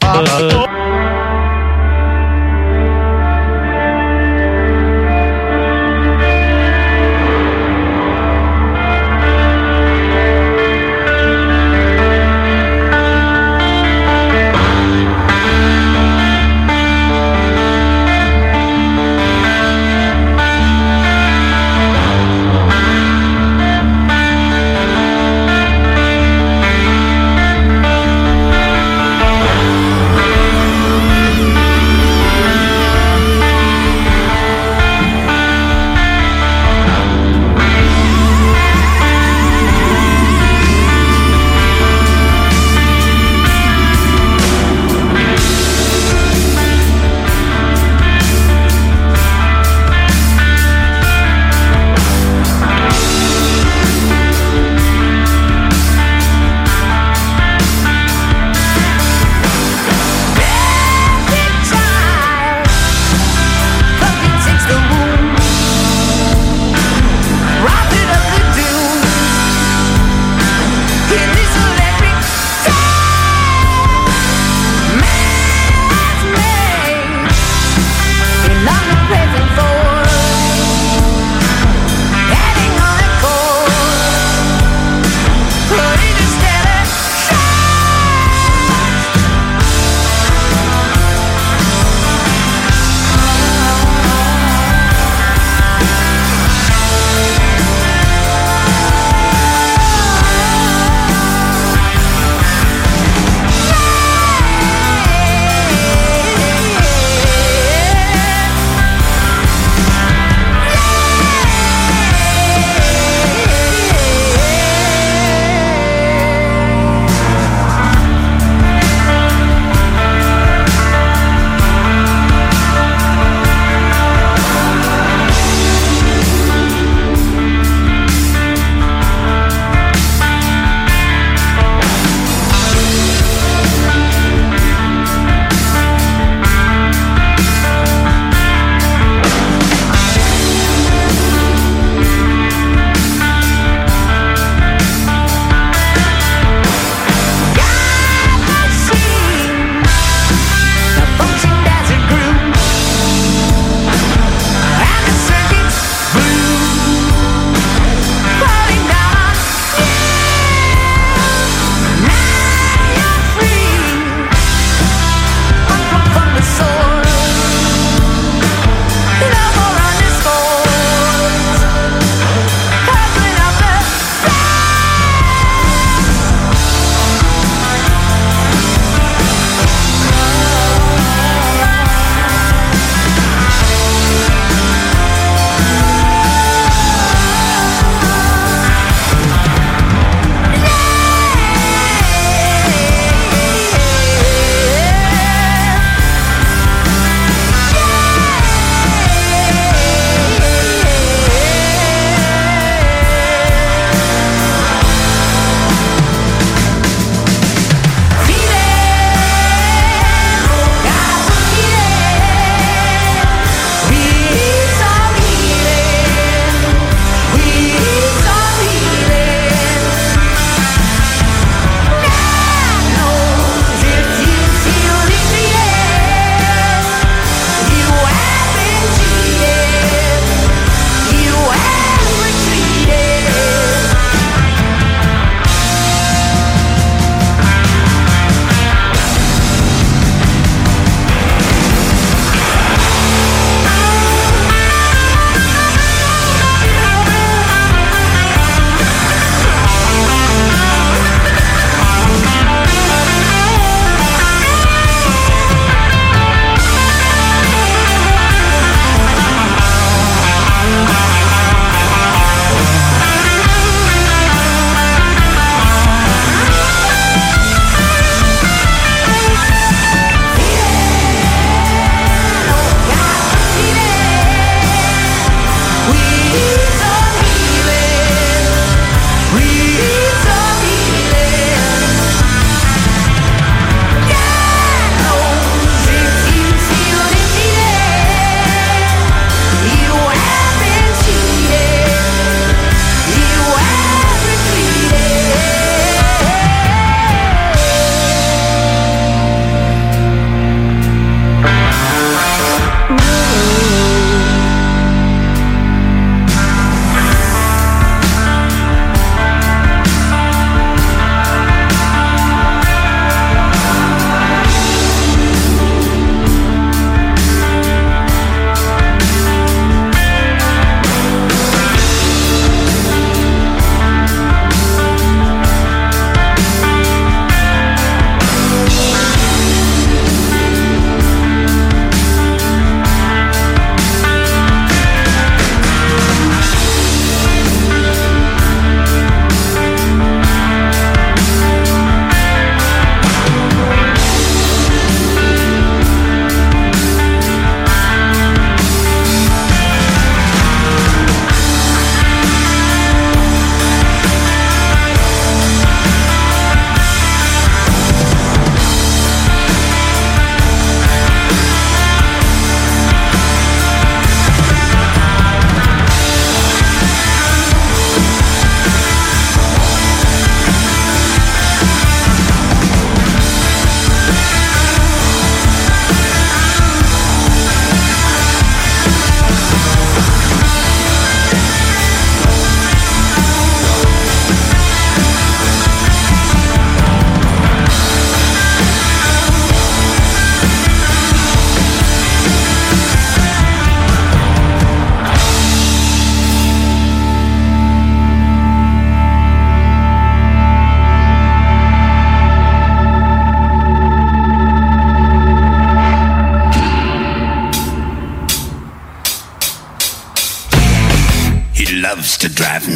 [0.00, 1.19] Thank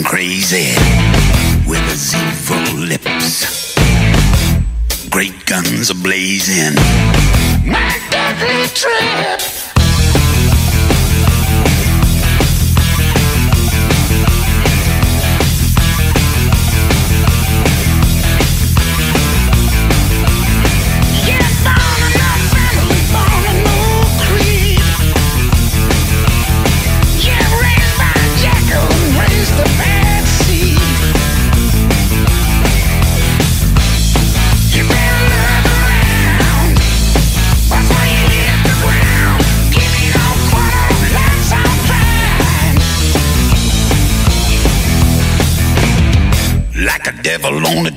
[0.04, 0.74] crazy
[1.66, 3.74] with his evil lips.
[5.08, 6.74] Great guns are blazing.
[7.64, 9.53] My deadly trip.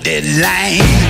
[0.08, 1.07] Deadline.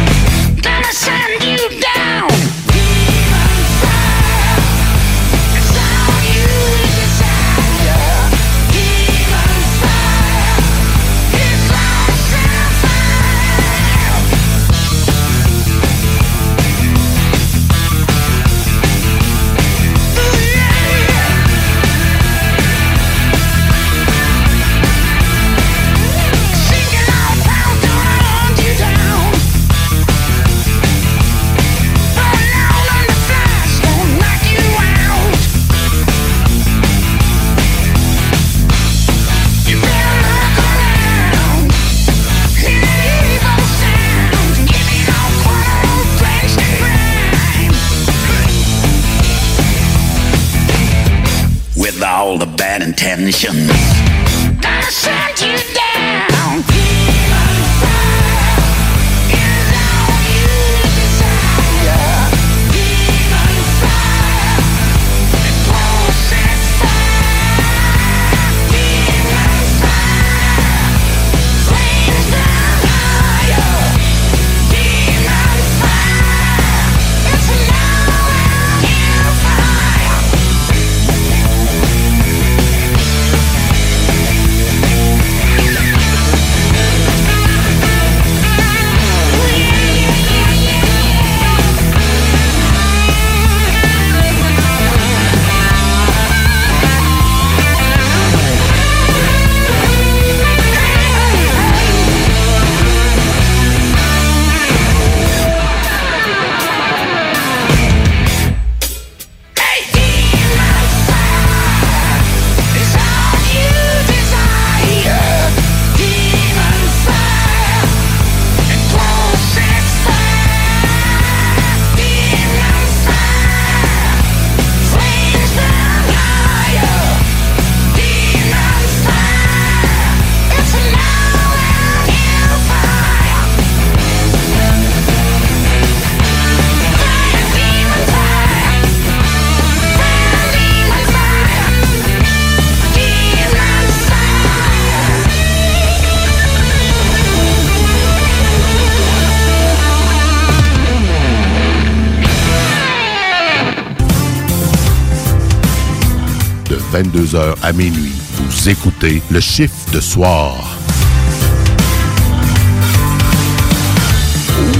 [156.98, 160.56] 22h à minuit, vous écoutez le chiffre de soir.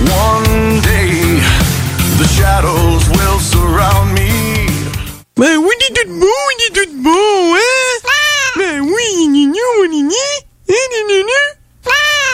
[0.10, 1.39] One day,
[2.18, 4.65] the shadows will surround me.
[5.35, 8.02] Ben oui, il est tout beau, il est tout beau, hein?
[8.57, 10.15] Ben oui, il est mignon, il est né.
[10.69, 11.45] Il est né.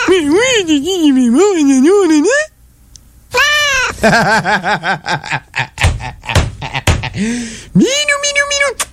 [0.08, 2.40] Ben oui, il est il est beau, il est mignon, il est né.
[7.76, 8.72] Minou, minou, minou.
[8.72, 8.93] Minou,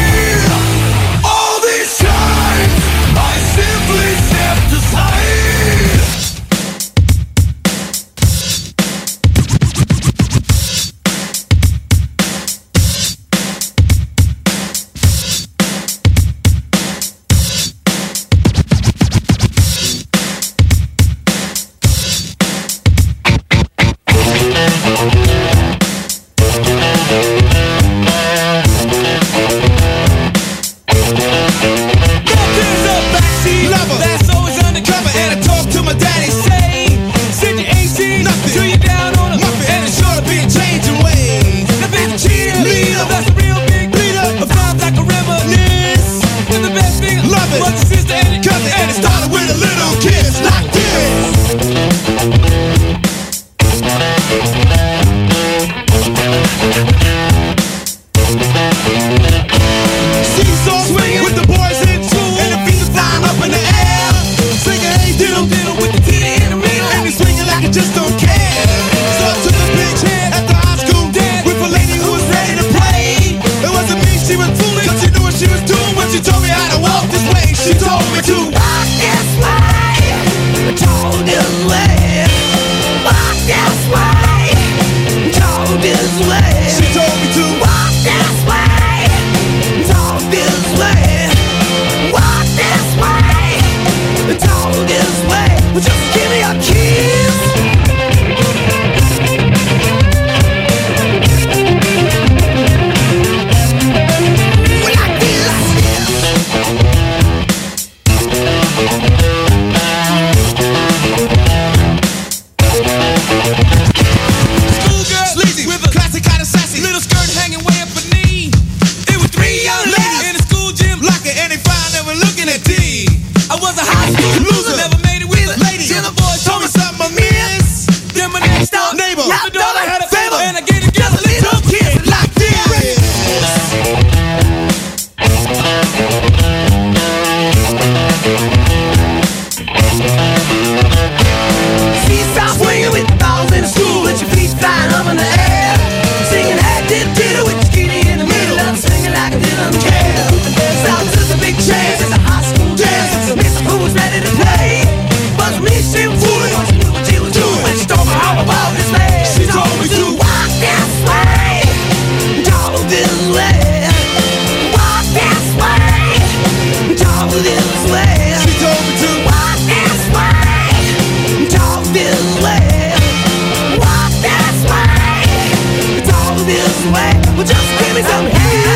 [176.51, 177.11] this way.
[177.35, 178.27] Well, just give me some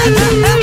[0.06, 0.55] Welcome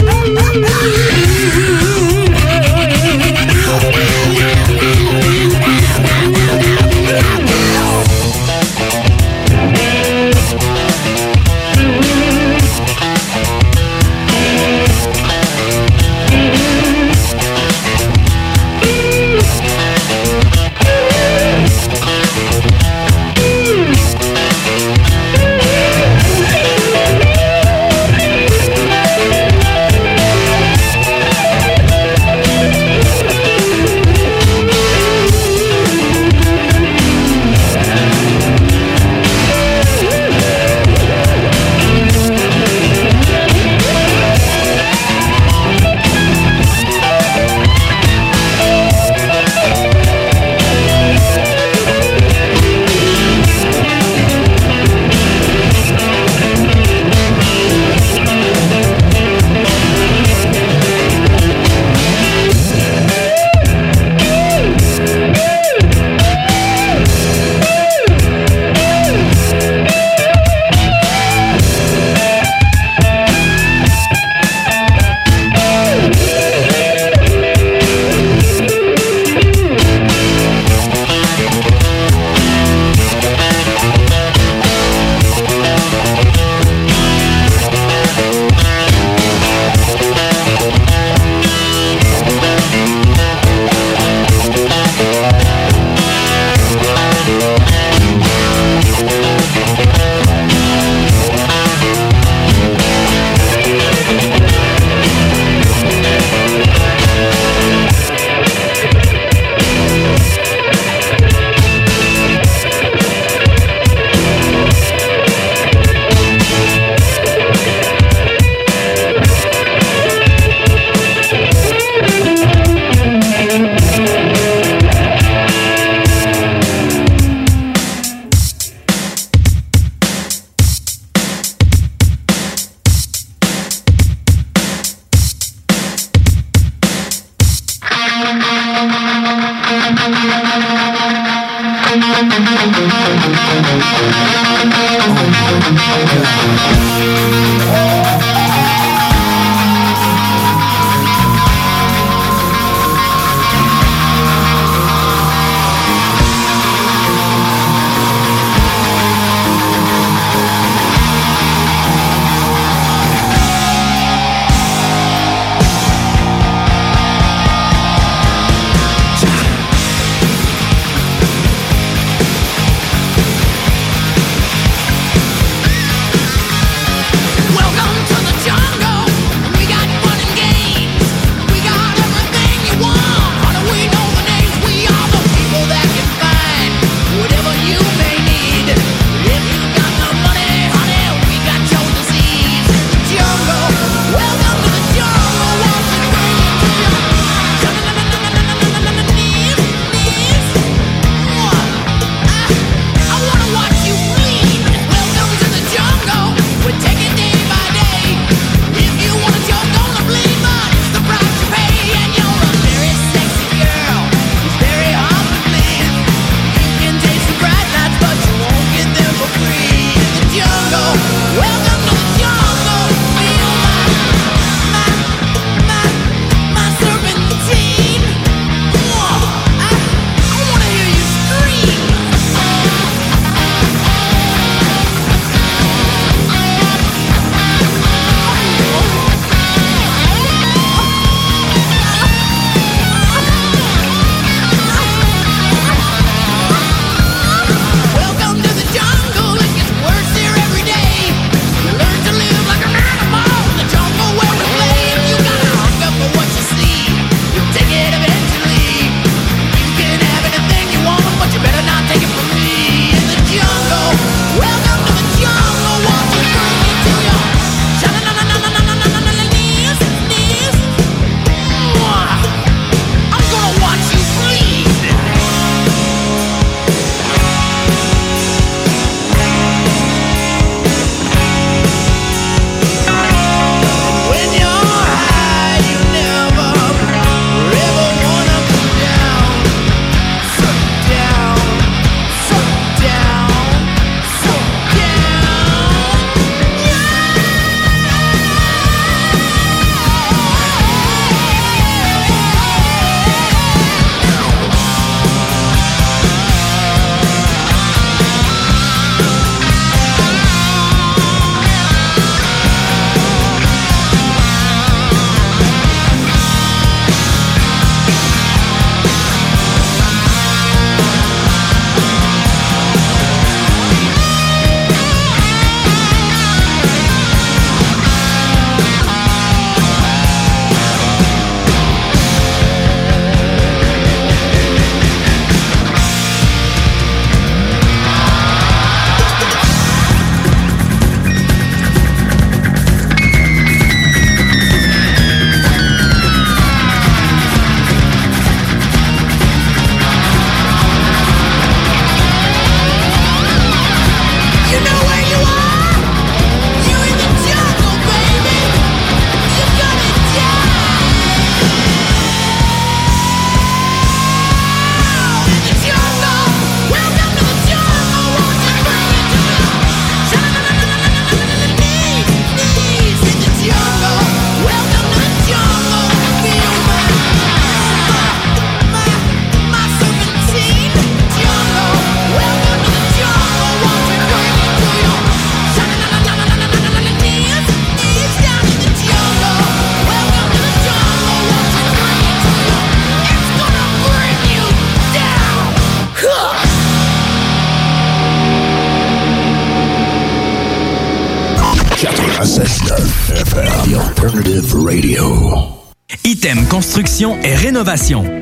[407.01, 408.22] Et Rénovation.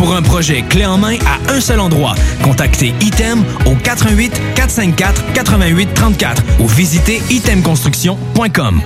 [0.00, 5.34] Pour un projet clé en main à un seul endroit, contactez Item au 88 454
[5.34, 8.80] 88 34 ou visitez itemconstruction.com.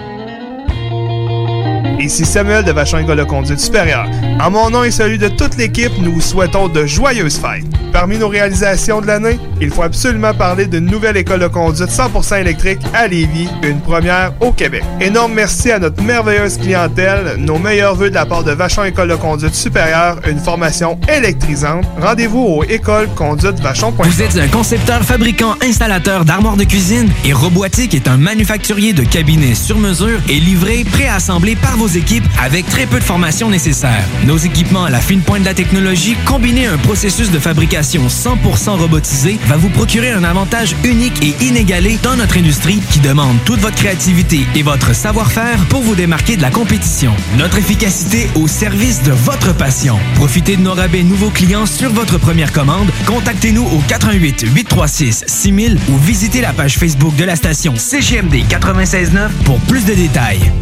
[2.00, 4.10] Ici Samuel de Vachon École de Conduite Supérieure.
[4.40, 7.83] En mon nom et celui de toute l'équipe, nous vous souhaitons de joyeuses fêtes.
[7.94, 12.40] Parmi nos réalisations de l'année, il faut absolument parler d'une nouvelle école de conduite 100%
[12.40, 14.82] électrique à Lévis, une première au Québec.
[15.00, 19.10] Énorme merci à notre merveilleuse clientèle, nos meilleurs voeux de la part de Vachon École
[19.10, 21.84] de Conduite Supérieure, une formation électrisante.
[22.00, 24.06] Rendez-vous au écoleconduitevachon.com.
[24.08, 29.04] Vous êtes un concepteur, fabricant, installateur d'armoires de cuisine et Robotique est un manufacturier de
[29.04, 34.02] cabinets sur mesure et livré, préassemblé par vos équipes avec très peu de formation nécessaire.
[34.26, 37.83] Nos équipements à la fine pointe de la technologie, combinés à un processus de fabrication
[37.84, 43.36] 100% robotisé, va vous procurer un avantage unique et inégalé dans notre industrie qui demande
[43.44, 47.12] toute votre créativité et votre savoir-faire pour vous démarquer de la compétition.
[47.36, 49.98] Notre efficacité au service de votre passion.
[50.14, 52.90] Profitez de nos rabais nouveaux clients sur votre première commande.
[53.06, 59.32] Contactez-nous au 88 836 6000 ou visitez la page Facebook de la station CGMD 969
[59.44, 60.52] pour plus de détails.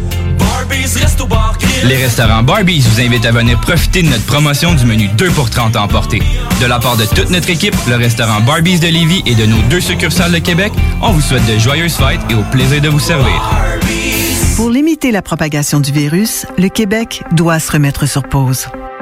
[1.83, 5.49] Les restaurants Barbies vous invitent à venir profiter de notre promotion du menu 2 pour
[5.49, 6.21] 30 à emporter.
[6.61, 9.61] De la part de toute notre équipe, le restaurant Barbies de Lévis et de nos
[9.69, 12.99] deux succursales de Québec, on vous souhaite de joyeuses fêtes et au plaisir de vous
[12.99, 13.33] servir.
[14.55, 18.67] Pour limiter la propagation du virus, le Québec doit se remettre sur pause.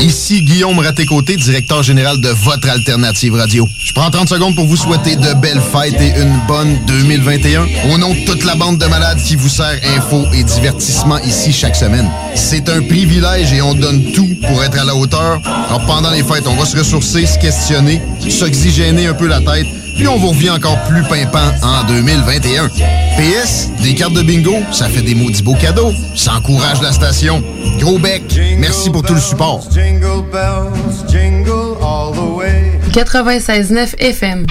[0.00, 3.68] Ici Guillaume Raté-Côté, directeur général de votre alternative radio.
[3.78, 7.66] Je prends 30 secondes pour vous souhaiter de belles fêtes et une bonne 2021.
[7.92, 11.52] Au nom de toute la bande de malades qui vous sert info et divertissement ici
[11.52, 12.08] chaque semaine.
[12.34, 15.40] C'est un privilège et on donne tout pour être à la hauteur.
[15.44, 19.66] Alors pendant les fêtes, on va se ressourcer, se questionner, s'oxygéner un peu la tête
[19.96, 22.68] puis on vous revient encore plus pimpant en 2021.
[22.68, 25.92] PS, des cartes de bingo, ça fait des maudits beaux cadeaux.
[26.14, 27.42] Ça encourage la station.
[27.78, 28.22] Gros bec,
[28.58, 29.62] merci pour tout le support.
[32.94, 34.46] 96.9 FM.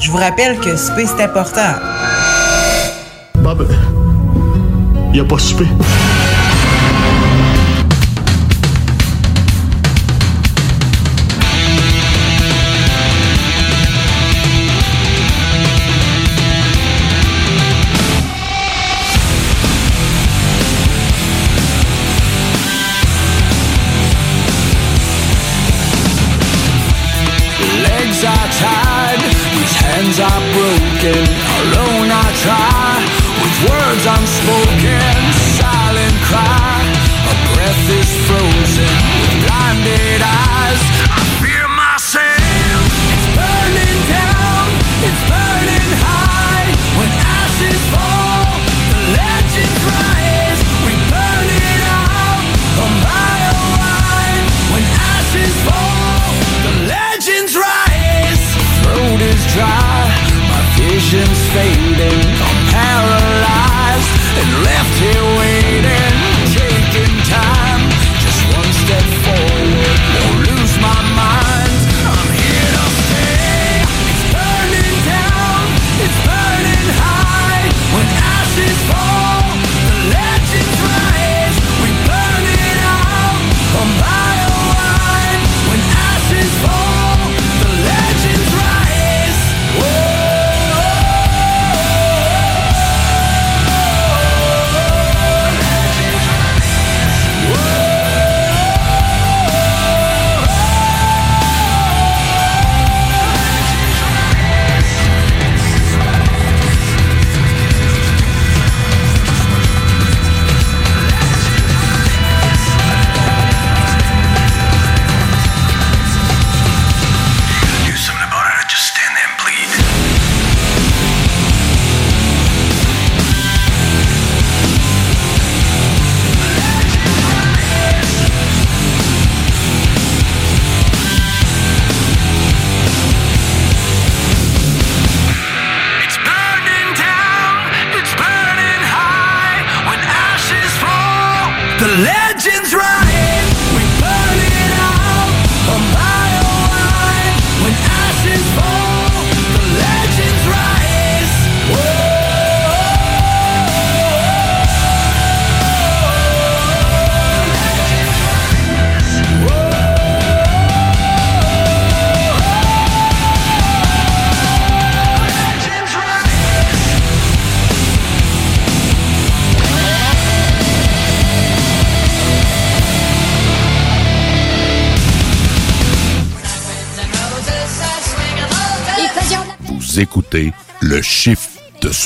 [0.00, 1.74] Je vous rappelle que souper, c'est important.
[3.36, 5.66] Bob, euh, y a pas souper.
[34.12, 34.69] I'm small.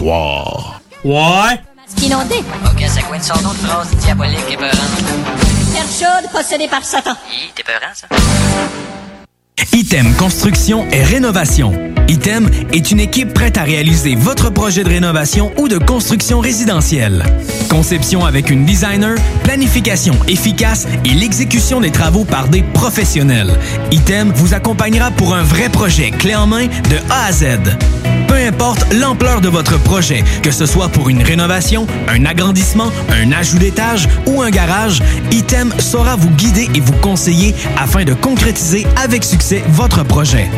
[0.05, 0.83] Soir.
[1.03, 1.59] Ouais.
[2.03, 2.37] Inondé.
[2.67, 2.85] Ok,
[3.23, 4.77] son nom de phrase diabolique et peurante?
[5.73, 7.13] Terre chaude possédée par Satan.
[7.31, 8.07] Hi, t'es peurant, ça?
[9.73, 11.73] Item Construction et Rénovation.
[12.09, 17.25] Item est une équipe prête à réaliser votre projet de rénovation ou de construction résidentielle.
[17.71, 23.59] Conception avec une designer, planification efficace et l'exécution des travaux par des professionnels.
[23.91, 27.45] Item vous accompagnera pour un vrai projet clé en main de A à Z.
[28.29, 33.33] Peu importe l'ampleur de votre projet, que ce soit pour une rénovation, un agrandissement, un
[33.33, 38.87] ajout d'étage ou un garage, Item saura vous guider et vous conseiller afin de concrétiser
[38.97, 40.49] avec succès votre projet.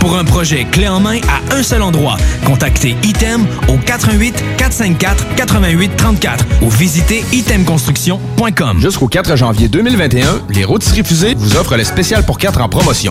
[0.00, 5.34] Pour un projet clé en main à un seul endroit, contactez Item au 88 454
[5.34, 8.80] 88 34 ou visitez itemconstruction.com.
[8.80, 13.10] Jusqu'au 4 janvier 2021, les rôtisseries fusées vous offrent le spécial pour 4 en promotion.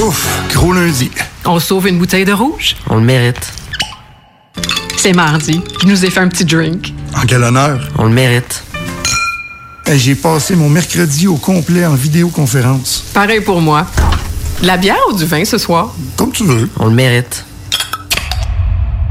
[0.00, 1.10] Ouf, gros lundi.
[1.44, 2.76] On sauve une bouteille de rouge?
[2.88, 3.52] On le mérite.
[4.96, 5.60] C'est mardi.
[5.82, 6.92] Je nous ai fait un petit drink.
[7.14, 7.86] En quel honneur?
[7.98, 8.62] On le mérite.
[9.86, 13.04] Hey, J'ai passé mon mercredi au complet en vidéoconférence.
[13.12, 13.86] Pareil pour moi.
[14.62, 15.94] De la bière ou du vin ce soir?
[16.16, 16.68] Comme tu veux.
[16.78, 17.44] On le mérite.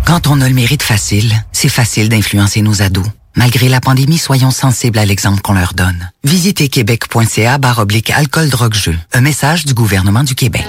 [0.06, 3.06] Quand on a le mérite facile, c'est facile d'influencer nos ados.
[3.36, 6.12] Malgré la pandémie, soyons sensibles à l'exemple qu'on leur donne.
[6.24, 8.98] Visitez québec.ca barre oblique alcool drogue jeu.
[9.14, 10.68] Un message du gouvernement du Québec.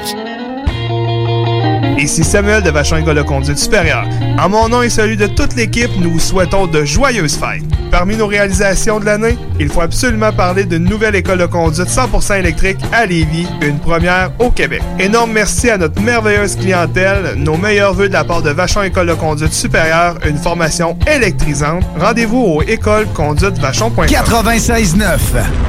[2.01, 4.07] Ici Samuel de Vachon École de Conduite Supérieure.
[4.39, 7.63] En mon nom et celui de toute l'équipe, nous vous souhaitons de joyeuses fêtes.
[7.91, 12.39] Parmi nos réalisations de l'année, il faut absolument parler d'une nouvelle école de conduite 100%
[12.39, 14.81] électrique à Lévis, une première au Québec.
[14.99, 19.09] Énorme merci à notre merveilleuse clientèle, nos meilleurs voeux de la part de Vachon École
[19.09, 21.85] de Conduite Supérieure, une formation électrisante.
[21.99, 24.07] Rendez-vous au écoleconduitevachon.com.
[24.07, 25.19] 96.9.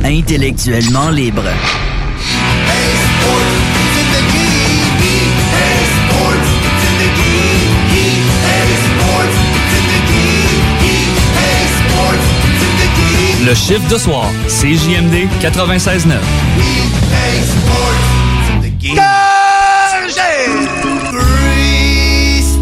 [0.05, 1.43] Intellectuellement libre.
[13.43, 16.13] Le chiffre de soir, CJMD 96.9.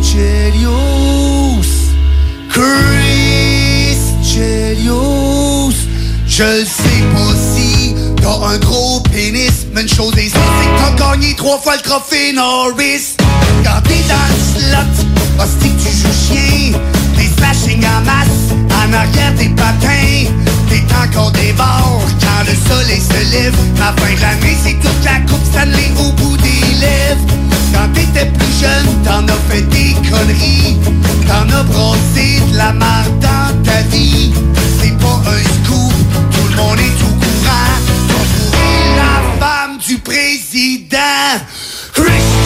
[0.02, 1.62] Chelios,
[2.50, 5.74] Chris Chelios.
[6.26, 10.98] Je sais pas si t'as un gros pénis, mais une chose est sûre, c'est que
[10.98, 13.18] t'as gagné trois fois le trophée Norris.
[13.66, 16.80] Quand t'es dans le slot, hostie que tu joues chien,
[17.18, 20.32] des slashing en masse, en arrière des patins,
[20.88, 23.56] t'es encore des quand le soleil se lève.
[23.78, 27.26] Ma fin de l'année, c'est toute la coupe Stanley au bout des lèvres.
[27.74, 30.78] Quand t'étais plus jeune, t'en as fait des conneries.
[31.28, 34.32] T'en as brossé de la marde dans ta vie.
[34.82, 35.94] C'est pas un scoop,
[36.32, 37.78] tout le monde est au courant.
[38.08, 40.98] T'as la femme du président.
[41.94, 42.39] Chris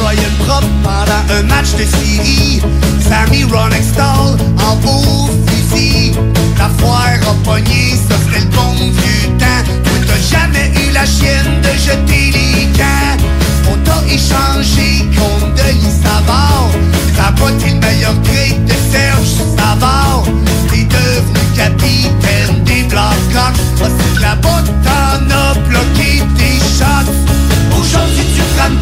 [0.00, 0.04] oh.
[0.04, 2.62] T'as gelé Brian Prop pendant un match de série.
[3.00, 6.12] Sammy Ron Extall en beau fusil.
[6.58, 9.64] La foire a pogné, ça c'était le bon vieux temps.
[9.84, 13.16] Toi t'as jamais eu la chienne de jeter les camps.
[13.70, 16.70] On t'a échangé contre Denis Savard.
[17.16, 20.24] T'as pas le meilleur grade de Serge Savard.
[20.70, 23.60] T'es devenu capitaine des Blackhawks.
[23.82, 27.12] Ah, c'est là-bas que t'en as bloqué tes shots.
[27.78, 28.80] Aujourd'hui tu prends une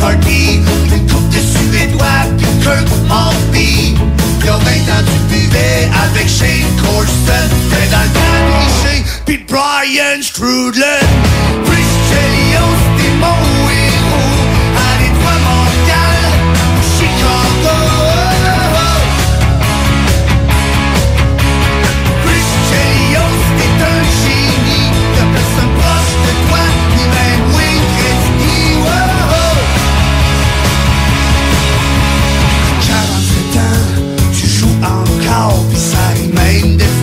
[0.00, 0.60] McCarthy
[0.92, 3.94] Une coupe de Suédois puis Kirk Maltby
[4.44, 8.10] Y'a 20 ans tu buvais avec Shane Corson T'es dans le
[9.26, 11.00] puis Brian Strudlin.
[13.20, 13.69] Mon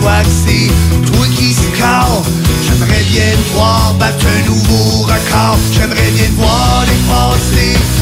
[0.00, 2.24] toi qui score.
[2.62, 5.58] J'aimerais bien te voir battre un nouveau record.
[5.72, 7.97] J'aimerais bien te voir dépasser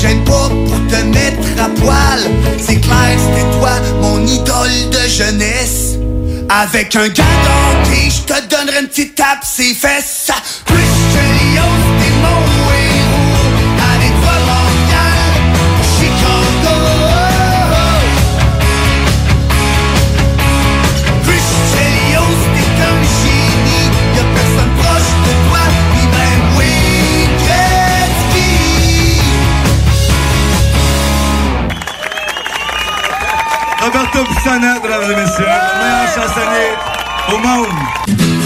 [0.00, 2.20] gêne pas pour te mettre à poil.
[2.58, 5.96] C'est clair, c'était toi, mon idole de jeunesse.
[6.48, 10.30] Avec un gars d'hockey, je te donnerai une petite tape ses fesses.
[10.64, 11.29] Christian Leos,
[33.92, 36.70] Roberto Pisana, mesdames et messieurs, le meilleur chansonnier
[37.28, 38.39] au monde.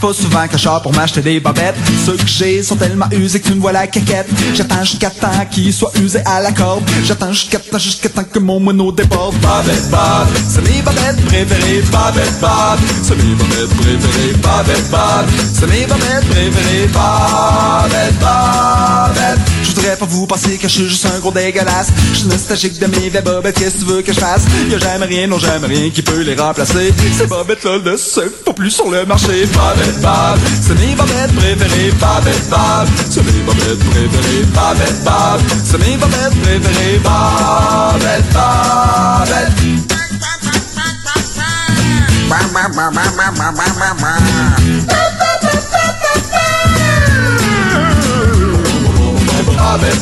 [0.00, 1.76] Pas souvent sors pour m'acheter des bobettes.
[2.06, 5.28] Ceux que j'ai sont tellement usés que tu me vois la caquette J'attends jusqu'à temps
[5.50, 6.82] qu'ils soient usés à la corde.
[7.04, 9.34] J'attends jusqu'à temps, jusqu'à temps que mon mono déborde.
[9.36, 11.82] Bobette Bob, c'est mes bobettes préférées.
[11.92, 14.32] Bobette Bob, c'est mes bobettes préférées.
[14.42, 16.88] Bobette Bob, c'est mes bobettes préférées.
[16.88, 21.88] Bobette Bobette voudrais pas vous penser que je suis juste un gros dégueulasse.
[22.12, 24.42] Je suis nostalgique de mes vieilles bobettes, qu'est-ce que tu veux que je fasse?
[24.70, 26.92] Y'a jamais rien, non jamais rien qui peut les remplacer.
[27.16, 29.46] Ces bobettes-là ne se font plus sur le marché.
[29.46, 35.78] Bobette Bob, c'est mes bobettes préférées Bobette Bob, c'est mes bobettes préférées Bobette Bob, c'est
[35.78, 39.90] mes bobettes préférées Bobette Bobette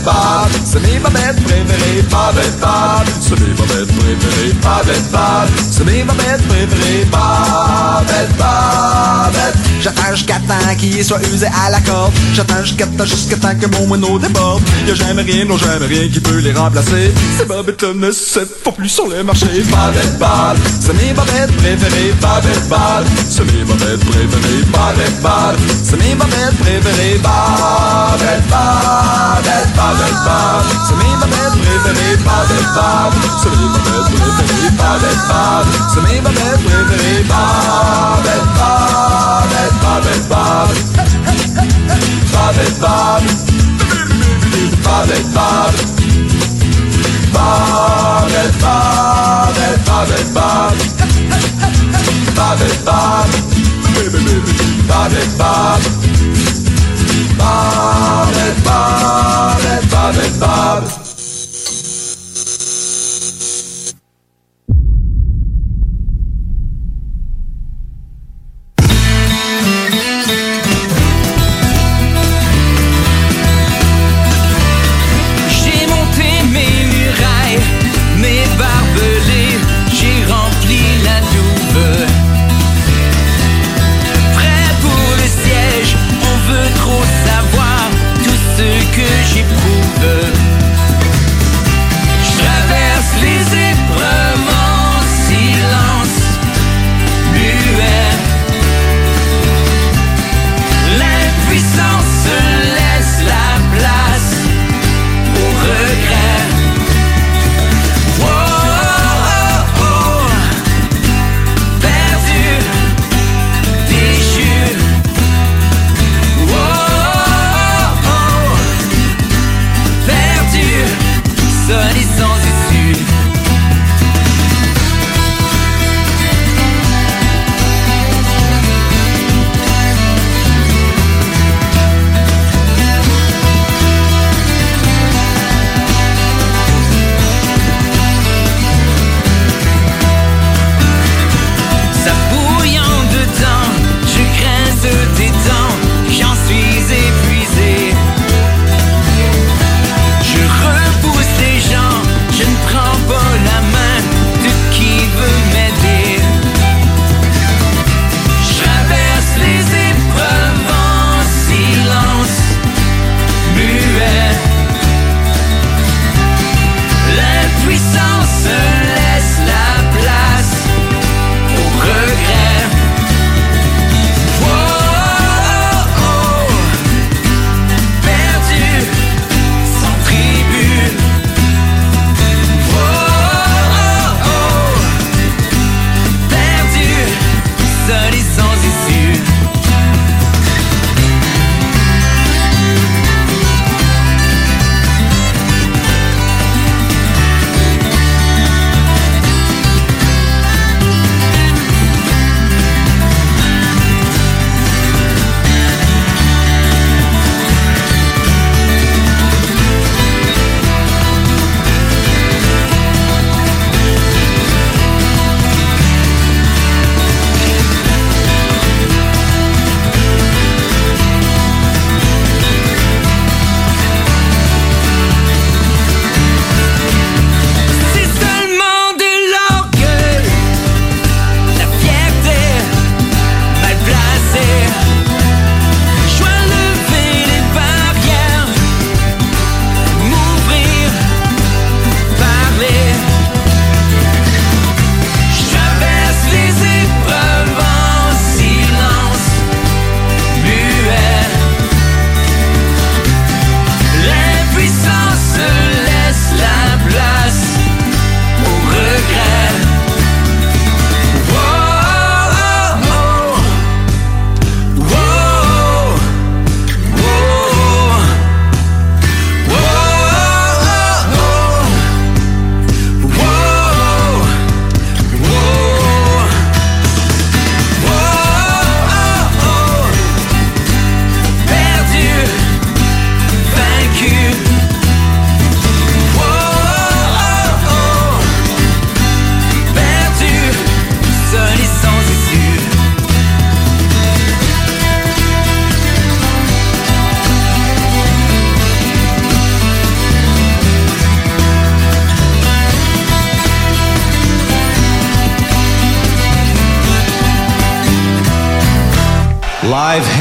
[0.04, 6.02] Bob, c'est mes bobettes préférées Bobette Bob, c'est mes bobettes préférées Bobette Bob, c'est mes
[6.04, 12.12] bobettes préférées Bobette Bobette J'attends jusqu'à temps qu'il soit usé à la corde.
[12.34, 14.62] J'attends jusqu'à temps, jusqu'à temps que mon moineau déborde.
[14.88, 17.12] Y'a jamais rien, non jamais rien qui peut les remplacer.
[17.38, 19.46] Ces bobettes-là ne se font plus sur le marché.
[19.46, 25.96] Bobette Bob, c'est mes bobettes préférées Bobette Bob, c'est mes bobettes préférées Bobette Bob, c'est
[25.96, 28.48] mes bobettes préférées Bobette
[29.48, 33.48] Bobette Bob, c'est mes bobettes préférées Bobette Bob, c'est
[36.02, 39.50] mes bobettes préférées Bobette Bob,
[39.82, 40.48] bobettes préférées
[42.32, 43.48] Bobette Bobette
[44.84, 45.74] Bobette Bob,
[47.32, 49.56] Bob, Bob,
[49.86, 50.76] Bobette Bob,
[52.36, 53.28] Bobette Bob,
[54.88, 55.82] Bobette Bob.
[57.38, 57.87] Bobette
[60.08, 60.97] Bobette Bobette Bob.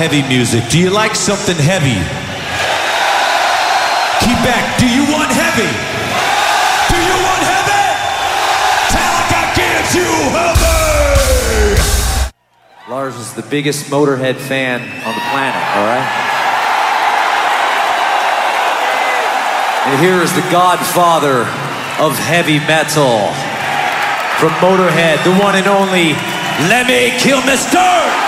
[0.07, 0.63] heavy music?
[0.69, 1.91] Do you like something heavy?
[1.91, 2.07] Yeah.
[4.23, 4.79] Keep back.
[4.79, 5.67] Do you want heavy?
[5.67, 6.88] Yeah.
[6.88, 7.91] Do you want heavy?
[8.88, 11.75] Talica gives you heavy!
[12.89, 16.07] Lars is the biggest Motorhead fan on the planet, all right?
[19.91, 21.43] And here is the godfather
[21.99, 23.34] of heavy metal
[24.39, 26.15] from Motorhead, the one and only
[26.71, 28.26] Lemmy Kilmister!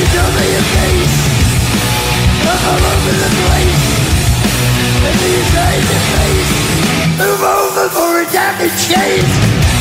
[0.00, 0.06] You
[0.48, 1.16] your face
[2.48, 3.84] I'm over the place
[5.04, 5.20] And
[5.92, 6.70] your face
[7.42, 9.79] over for a damage case.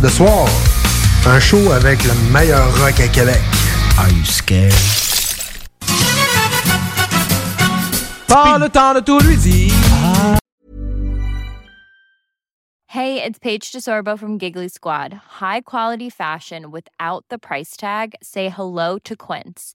[0.00, 0.48] De soir.
[1.26, 3.40] Un show avec le meilleur rock à Québec.
[3.98, 4.72] Are you scared?
[8.26, 9.74] Pas le temps de tout lui dire.
[12.86, 15.14] Hey, it's Paige DeSorbo from Giggly Squad.
[15.40, 18.14] High quality fashion without the price tag.
[18.22, 19.74] Say hello to Quince.